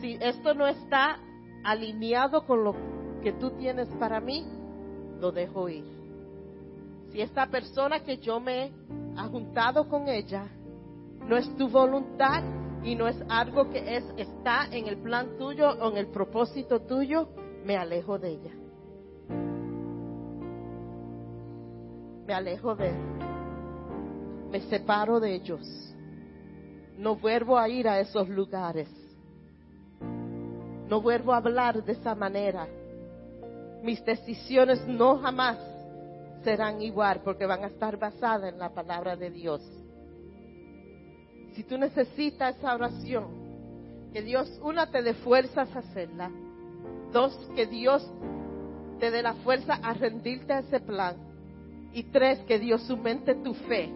Si 0.00 0.18
esto 0.20 0.54
no 0.54 0.66
está 0.66 1.18
alineado 1.62 2.44
con 2.44 2.64
lo 2.64 2.74
que 3.22 3.32
tú 3.32 3.52
tienes 3.52 3.88
para 4.00 4.20
mí, 4.20 4.44
lo 5.20 5.30
dejo 5.30 5.68
ir. 5.68 5.84
Si 7.12 7.20
esta 7.20 7.46
persona 7.46 8.00
que 8.00 8.18
yo 8.18 8.40
me 8.40 8.64
he 8.64 8.72
juntado 9.30 9.88
con 9.88 10.08
ella 10.08 10.48
no 11.28 11.36
es 11.36 11.54
tu 11.56 11.68
voluntad 11.68 12.42
y 12.82 12.94
no 12.94 13.06
es 13.06 13.16
algo 13.28 13.70
que 13.70 13.96
es 13.96 14.04
está 14.16 14.66
en 14.70 14.88
el 14.88 14.98
plan 14.98 15.36
tuyo 15.38 15.70
o 15.70 15.90
en 15.90 15.96
el 15.98 16.08
propósito 16.08 16.80
tuyo, 16.80 17.28
me 17.64 17.76
alejo 17.76 18.18
de 18.18 18.30
ella. 18.30 18.52
Me 22.26 22.34
alejo 22.34 22.74
de 22.74 22.92
me 24.52 24.60
separo 24.60 25.18
de 25.18 25.34
ellos. 25.34 25.66
No 26.98 27.16
vuelvo 27.16 27.58
a 27.58 27.70
ir 27.70 27.88
a 27.88 28.00
esos 28.00 28.28
lugares. 28.28 28.88
No 30.88 31.00
vuelvo 31.00 31.32
a 31.32 31.38
hablar 31.38 31.82
de 31.82 31.92
esa 31.92 32.14
manera. 32.14 32.68
Mis 33.82 34.04
decisiones 34.04 34.86
no 34.86 35.18
jamás 35.18 35.56
serán 36.44 36.82
igual 36.82 37.22
porque 37.24 37.46
van 37.46 37.64
a 37.64 37.68
estar 37.68 37.98
basadas 37.98 38.52
en 38.52 38.58
la 38.58 38.68
palabra 38.68 39.16
de 39.16 39.30
Dios. 39.30 39.62
Si 41.54 41.64
tú 41.64 41.76
necesitas 41.78 42.56
esa 42.56 42.74
oración, 42.74 43.42
que 44.12 44.22
Dios, 44.22 44.48
una, 44.62 44.90
te 44.90 45.02
dé 45.02 45.14
fuerzas 45.14 45.74
a 45.74 45.80
hacerla. 45.80 46.30
Dos, 47.12 47.34
que 47.54 47.66
Dios 47.66 48.06
te 48.98 49.10
dé 49.10 49.22
la 49.22 49.34
fuerza 49.34 49.74
a 49.82 49.94
rendirte 49.94 50.52
a 50.52 50.60
ese 50.60 50.80
plan. 50.80 51.16
Y 51.92 52.04
tres, 52.04 52.38
que 52.40 52.58
Dios 52.58 52.88
aumente 52.90 53.34
tu 53.36 53.54
fe. 53.54 53.90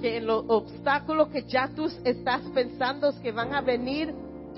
Que 0.00 0.18
en 0.18 0.26
los 0.26 0.44
obstáculos 0.48 1.28
que 1.28 1.44
ya 1.44 1.68
tú 1.74 1.86
estás 2.04 2.42
pensando 2.54 3.12
que 3.22 3.32
van 3.32 3.54
a 3.54 3.60
venir 3.60 4.14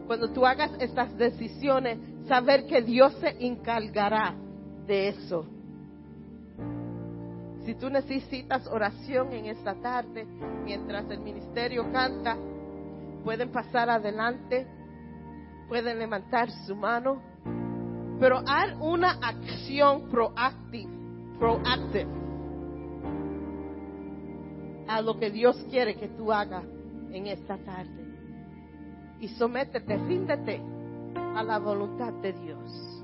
cuando 0.07 0.31
tú 0.31 0.47
hagas 0.47 0.71
estas 0.81 1.17
decisiones, 1.17 1.99
saber 2.27 2.67
que 2.67 2.83
Dios 2.83 3.13
se 3.21 3.45
encargará 3.45 4.35
de 4.87 5.09
eso. 5.09 5.45
Si 7.69 7.75
tú 7.75 7.91
necesitas 7.91 8.67
oración 8.67 9.31
en 9.31 9.45
esta 9.45 9.75
tarde, 9.75 10.25
mientras 10.65 11.05
el 11.11 11.21
ministerio 11.21 11.93
canta, 11.93 12.35
pueden 13.23 13.53
pasar 13.53 13.91
adelante, 13.91 14.67
pueden 15.69 15.99
levantar 15.99 16.51
su 16.67 16.75
mano, 16.75 17.21
pero 18.19 18.39
haz 18.39 18.75
una 18.81 19.19
acción 19.21 20.09
proactiva, 20.09 20.91
proactive 21.39 22.09
a 24.89 25.03
lo 25.03 25.19
que 25.19 25.31
Dios 25.31 25.63
quiere 25.69 25.95
que 25.95 26.09
tú 26.09 26.33
hagas 26.33 26.65
en 27.11 27.27
esta 27.27 27.59
tarde. 27.59 28.03
Y 29.21 29.29
sométete, 29.29 29.95
ríndete 29.95 30.63
a 31.37 31.43
la 31.43 31.59
voluntad 31.59 32.15
de 32.15 32.33
Dios. 32.33 32.98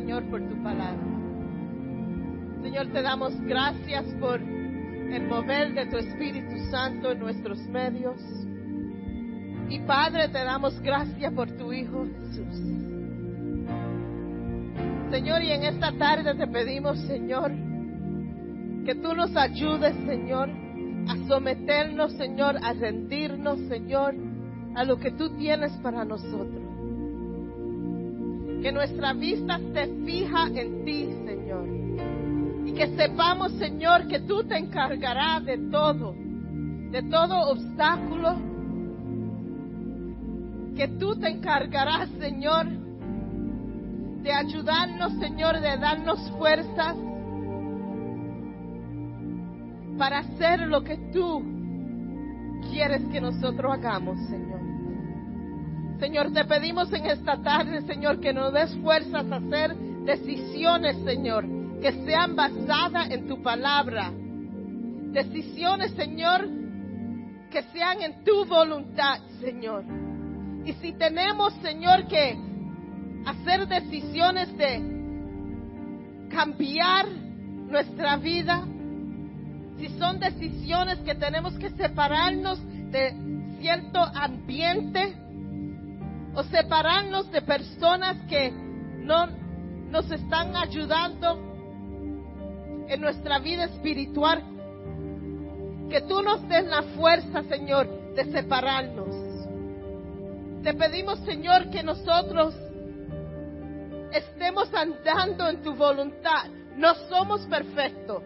Señor, 0.00 0.24
por 0.30 0.40
tu 0.48 0.62
palabra. 0.62 0.96
Señor, 2.62 2.86
te 2.86 3.02
damos 3.02 3.38
gracias 3.42 4.06
por 4.18 4.40
el 4.40 5.28
mover 5.28 5.74
de 5.74 5.84
tu 5.90 5.98
Espíritu 5.98 6.56
Santo 6.70 7.12
en 7.12 7.18
nuestros 7.18 7.58
medios. 7.68 8.18
Y 9.68 9.78
Padre, 9.80 10.28
te 10.28 10.38
damos 10.38 10.80
gracias 10.80 11.30
por 11.34 11.50
tu 11.50 11.70
Hijo 11.74 12.06
Jesús. 12.06 12.62
Señor, 15.10 15.42
y 15.42 15.50
en 15.50 15.64
esta 15.64 15.92
tarde 15.92 16.34
te 16.34 16.46
pedimos, 16.46 16.98
Señor, 17.00 17.52
que 18.86 18.94
tú 19.02 19.14
nos 19.14 19.36
ayudes, 19.36 19.94
Señor, 20.06 20.48
a 21.08 21.28
someternos, 21.28 22.14
Señor, 22.14 22.56
a 22.62 22.72
rendirnos, 22.72 23.60
Señor, 23.68 24.14
a 24.76 24.82
lo 24.82 24.96
que 24.96 25.10
tú 25.10 25.36
tienes 25.36 25.72
para 25.82 26.06
nosotros. 26.06 26.59
Que 28.62 28.72
nuestra 28.72 29.12
vista 29.14 29.56
esté 29.56 29.88
fija 30.04 30.48
en 30.54 30.84
ti, 30.84 31.08
Señor. 31.24 31.66
Y 32.66 32.72
que 32.72 32.88
sepamos, 32.96 33.52
Señor, 33.52 34.06
que 34.06 34.20
tú 34.20 34.44
te 34.44 34.58
encargarás 34.58 35.44
de 35.44 35.58
todo, 35.70 36.14
de 36.90 37.02
todo 37.04 37.50
obstáculo. 37.50 38.36
Que 40.76 40.88
tú 40.98 41.16
te 41.16 41.28
encargarás, 41.28 42.08
Señor, 42.18 42.66
de 44.22 44.32
ayudarnos, 44.32 45.12
Señor, 45.18 45.60
de 45.60 45.76
darnos 45.78 46.30
fuerzas 46.32 46.96
para 49.98 50.20
hacer 50.20 50.60
lo 50.60 50.82
que 50.82 50.96
tú 51.12 51.42
quieres 52.70 53.02
que 53.12 53.20
nosotros 53.20 53.72
hagamos, 53.72 54.18
Señor. 54.28 54.59
Señor, 56.00 56.32
te 56.32 56.46
pedimos 56.46 56.90
en 56.94 57.04
esta 57.04 57.42
tarde, 57.42 57.82
Señor, 57.82 58.20
que 58.20 58.32
nos 58.32 58.54
des 58.54 58.74
fuerzas 58.76 59.30
a 59.30 59.36
hacer 59.36 59.76
decisiones, 59.76 60.96
Señor, 61.04 61.44
que 61.82 61.92
sean 62.06 62.34
basadas 62.34 63.10
en 63.10 63.28
tu 63.28 63.42
palabra. 63.42 64.10
Decisiones, 65.12 65.90
Señor, 65.92 66.48
que 67.50 67.62
sean 67.74 68.00
en 68.00 68.24
tu 68.24 68.46
voluntad, 68.46 69.20
Señor. 69.40 69.84
Y 70.64 70.72
si 70.74 70.94
tenemos, 70.94 71.52
Señor, 71.60 72.06
que 72.06 72.34
hacer 73.26 73.68
decisiones 73.68 74.56
de 74.56 76.28
cambiar 76.30 77.08
nuestra 77.10 78.16
vida, 78.16 78.64
si 79.78 79.88
son 79.98 80.18
decisiones 80.18 80.98
que 81.00 81.14
tenemos 81.14 81.52
que 81.58 81.68
separarnos 81.70 82.58
de 82.90 83.14
cierto 83.60 84.00
ambiente 84.00 85.14
o 86.34 86.42
separarnos 86.44 87.30
de 87.30 87.42
personas 87.42 88.16
que 88.28 88.50
no 88.50 89.26
nos 89.90 90.10
están 90.10 90.54
ayudando 90.56 91.38
en 92.88 93.00
nuestra 93.00 93.38
vida 93.38 93.64
espiritual, 93.64 94.42
que 95.88 96.00
tú 96.02 96.22
nos 96.22 96.46
des 96.48 96.66
la 96.66 96.82
fuerza, 96.94 97.42
Señor, 97.44 97.88
de 98.14 98.24
separarnos. 98.32 99.16
Te 100.62 100.74
pedimos, 100.74 101.18
Señor, 101.20 101.70
que 101.70 101.82
nosotros 101.82 102.54
estemos 104.12 104.72
andando 104.74 105.48
en 105.48 105.62
tu 105.62 105.74
voluntad. 105.74 106.46
No 106.76 106.94
somos 107.08 107.46
perfectos. 107.46 108.22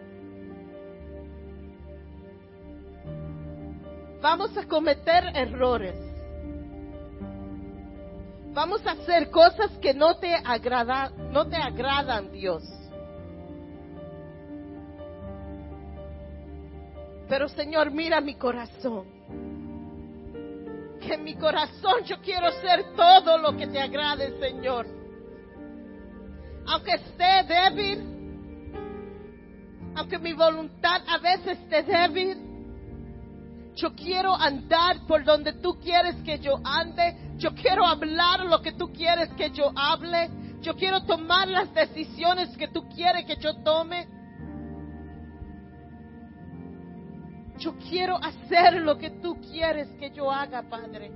Vamos 4.21 4.57
a 4.57 4.67
cometer 4.67 5.23
errores. 5.35 6.14
Vamos 8.55 8.87
a 8.87 8.91
hacer 8.91 9.29
cosas 9.31 9.69
que 9.81 9.93
no 9.93 10.15
te 10.15 10.33
agrada, 10.33 11.09
no 11.29 11.45
te 11.45 11.57
agradan, 11.57 12.31
Dios. 12.31 12.63
Pero 17.27 17.49
Señor, 17.49 17.91
mira 17.91 18.21
mi 18.21 18.35
corazón. 18.35 19.07
Que 21.01 21.15
en 21.15 21.23
mi 21.25 21.35
corazón 21.35 22.05
yo 22.05 22.21
quiero 22.21 22.49
ser 22.61 22.95
todo 22.95 23.37
lo 23.39 23.57
que 23.57 23.67
te 23.67 23.77
agrade, 23.77 24.39
Señor. 24.39 24.87
Aunque 26.65 26.93
esté 26.93 27.43
débil, 27.43 28.71
aunque 29.97 30.17
mi 30.17 30.31
voluntad 30.31 31.01
a 31.09 31.17
veces 31.17 31.59
esté 31.59 31.83
débil, 31.83 32.44
yo 33.75 33.93
quiero 33.93 34.33
andar 34.33 35.05
por 35.05 35.25
donde 35.25 35.51
tú 35.53 35.77
quieres 35.79 36.15
que 36.23 36.39
yo 36.39 36.59
ande. 36.63 37.33
Yo 37.37 37.53
quiero 37.53 37.85
hablar 37.85 38.45
lo 38.45 38.61
que 38.61 38.71
tú 38.71 38.91
quieres 38.93 39.29
que 39.33 39.51
yo 39.51 39.71
hable. 39.75 40.29
Yo 40.61 40.75
quiero 40.75 41.03
tomar 41.03 41.49
las 41.49 41.73
decisiones 41.73 42.55
que 42.55 42.69
tú 42.69 42.87
quieres 42.87 43.25
que 43.25 43.35
yo 43.35 43.53
tome. 43.63 44.07
Yo 47.59 47.75
quiero 47.89 48.17
hacer 48.17 48.81
lo 48.81 48.97
que 48.97 49.09
tú 49.09 49.39
quieres 49.41 49.89
que 49.99 50.09
yo 50.11 50.31
haga, 50.31 50.63
Padre. 50.69 51.11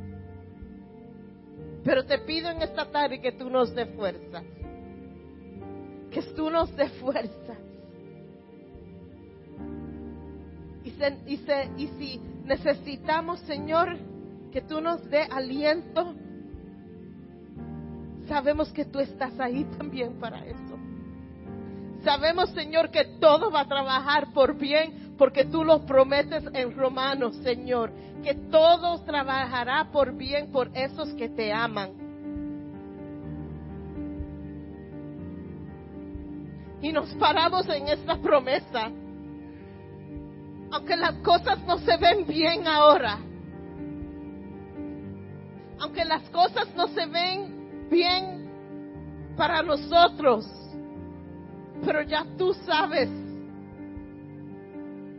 Pero 1.84 2.06
te 2.06 2.20
pido 2.20 2.50
en 2.50 2.62
esta 2.62 2.92
tarde 2.92 3.22
que 3.22 3.32
tú 3.32 3.50
nos 3.50 3.74
dé 3.74 3.86
fuerza. 3.86 4.44
Que 6.12 6.22
tú 6.36 6.50
nos 6.50 6.76
dé 6.76 6.90
fuerza. 6.90 7.56
Y, 10.84 10.90
y, 10.90 11.40
y 11.78 11.88
si 11.98 12.22
necesitamos, 12.50 13.40
Señor, 13.42 13.96
que 14.52 14.62
tú 14.62 14.82
nos 14.82 15.08
dé 15.08 15.22
aliento, 15.22 16.16
sabemos 18.28 18.72
que 18.74 18.86
tú 18.86 19.00
estás 19.00 19.40
ahí 19.40 19.66
también 19.78 20.20
para 20.20 20.44
eso. 20.46 20.80
Sabemos, 22.04 22.50
Señor, 22.52 22.90
que 22.90 23.06
todo 23.20 23.52
va 23.52 23.62
a 23.62 23.68
trabajar 23.68 24.34
por 24.34 24.58
bien 24.58 25.14
porque 25.18 25.46
tú 25.46 25.64
lo 25.64 25.86
prometes 25.86 26.44
en 26.54 26.76
Romanos, 26.76 27.36
Señor, 27.44 27.92
que 28.24 28.34
todo 28.34 29.00
trabajará 29.04 29.90
por 29.92 30.16
bien 30.16 30.52
por 30.52 30.72
esos 30.74 31.10
que 31.14 31.30
te 31.30 31.54
aman. 31.54 31.92
Y 36.82 36.92
nos 36.94 37.14
paramos 37.16 37.68
en 37.70 37.90
esta 37.90 38.18
promesa 38.18 38.90
aunque 40.72 40.96
las 40.96 41.16
cosas 41.16 41.60
no 41.66 41.78
se 41.80 41.98
ven 41.98 42.26
bien 42.28 42.68
ahora, 42.68 43.18
aunque 45.80 46.06
las 46.06 46.30
cosas 46.30 46.68
no 46.76 46.88
se 46.90 47.06
ven 47.06 47.88
bien 47.90 48.50
para 49.36 49.64
nosotros, 49.64 50.46
pero 51.84 52.02
ya 52.04 52.26
tú 52.38 52.54
sabes 52.66 53.10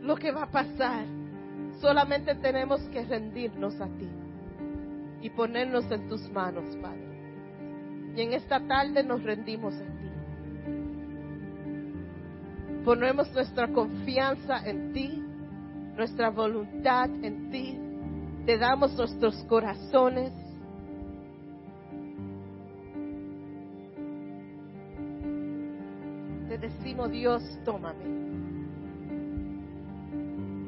lo 0.01 0.15
que 0.15 0.31
va 0.31 0.43
a 0.43 0.51
pasar. 0.51 1.05
Solamente 1.79 2.35
tenemos 2.35 2.79
que 2.89 3.03
rendirnos 3.03 3.79
a 3.81 3.87
ti 3.87 4.07
y 5.21 5.29
ponernos 5.31 5.89
en 5.91 6.07
tus 6.07 6.29
manos, 6.29 6.75
Padre. 6.77 7.09
Y 8.15 8.21
en 8.21 8.33
esta 8.33 8.59
tarde 8.59 9.03
nos 9.03 9.23
rendimos 9.23 9.73
a 9.73 9.79
ti. 9.79 10.11
Ponemos 12.85 13.31
nuestra 13.33 13.67
confianza 13.67 14.67
en 14.67 14.93
ti 14.93 15.23
nuestra 15.95 16.29
voluntad 16.29 17.09
en 17.23 17.49
ti. 17.51 17.77
Te 18.45 18.57
damos 18.57 18.95
nuestros 18.97 19.35
corazones. 19.43 20.31
Te 26.47 26.57
decimos, 26.57 27.11
Dios, 27.11 27.43
tómame. 27.63 28.21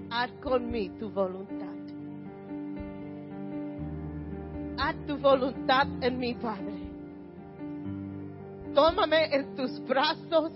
Haz 0.10 0.30
mí 0.62 0.90
tu 1.00 1.10
voluntad. 1.10 1.74
Haz 4.78 4.96
tu 5.08 5.18
voluntad 5.18 5.88
en 6.02 6.20
mi 6.20 6.34
Padre. 6.36 6.84
Tómame 8.74 9.36
en 9.36 9.56
tus 9.56 9.80
brazos, 9.86 10.52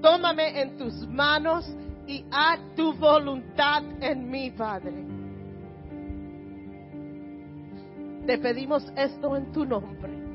tómame 0.00 0.60
en 0.60 0.76
tus 0.76 1.06
manos 1.08 1.64
y 2.12 2.26
haz 2.30 2.60
tu 2.76 2.92
voluntad 2.92 3.82
en 4.00 4.30
mí, 4.30 4.50
Padre. 4.50 4.92
Te 8.26 8.38
pedimos 8.38 8.86
esto 8.96 9.34
en 9.34 9.50
tu 9.52 9.64
nombre. 9.64 10.31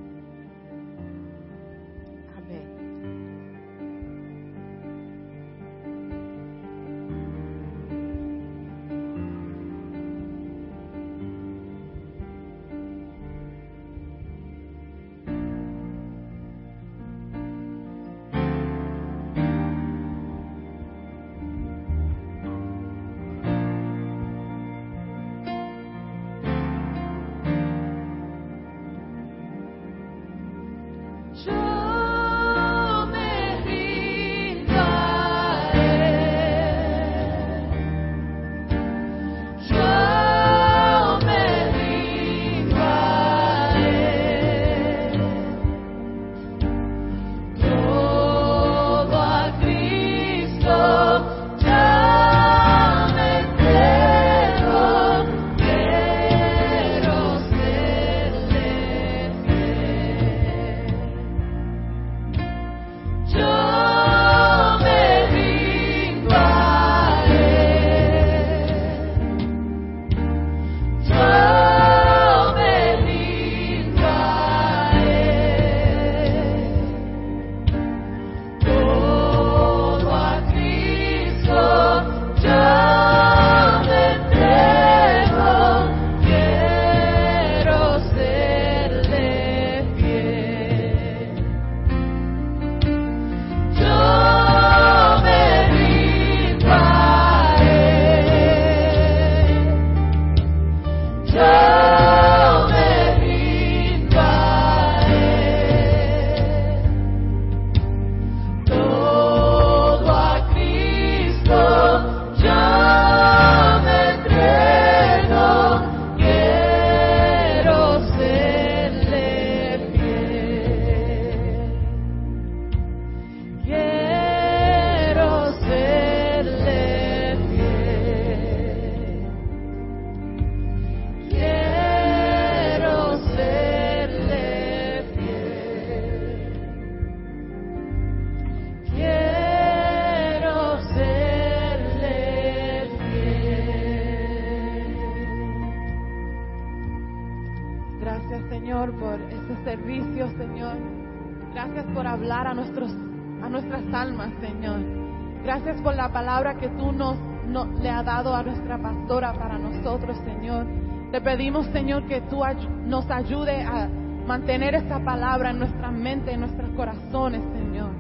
Pastora 158.77 159.33
para 159.33 159.57
nosotros, 159.57 160.17
Señor. 160.25 160.65
Te 161.11 161.21
pedimos, 161.21 161.65
Señor, 161.67 162.07
que 162.07 162.21
tú 162.21 162.41
nos 162.85 163.09
ayude 163.09 163.61
a 163.63 163.87
mantener 164.27 164.75
esta 164.75 164.99
palabra 164.99 165.51
en 165.51 165.59
nuestra 165.59 165.89
mente, 165.89 166.33
en 166.33 166.41
nuestros 166.41 166.69
corazones, 166.71 167.41
Señor. 167.53 167.91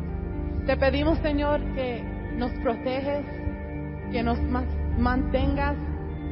Te 0.65 0.75
pedimos, 0.75 1.17
Señor, 1.19 1.61
que 1.73 2.03
nos 2.35 2.51
proteges, 2.59 3.25
que 4.11 4.21
nos 4.23 4.37
mantengas, 4.97 5.77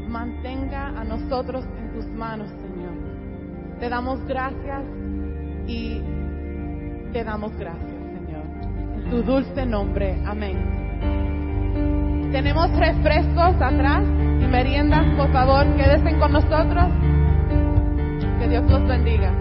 mantenga 0.07 0.87
a 0.87 1.03
nosotros 1.03 1.65
en 1.79 1.93
tus 1.93 2.05
manos, 2.07 2.49
Señor. 2.49 2.93
Te 3.79 3.89
damos 3.89 4.25
gracias 4.27 4.83
y 5.67 6.01
te 7.13 7.23
damos 7.23 7.55
gracias, 7.57 7.87
Señor. 7.89 8.43
En 8.95 9.09
tu 9.09 9.23
dulce 9.23 9.65
nombre. 9.65 10.21
Amén. 10.25 10.85
Tenemos 12.31 12.69
refrescos 12.77 13.55
atrás 13.61 14.03
meriendas, 14.47 15.05
por 15.17 15.31
favor, 15.31 15.65
quédense 15.75 16.17
con 16.17 16.33
nosotros. 16.33 16.85
Que 18.39 18.47
Dios 18.47 18.63
los 18.69 18.87
bendiga. 18.87 19.31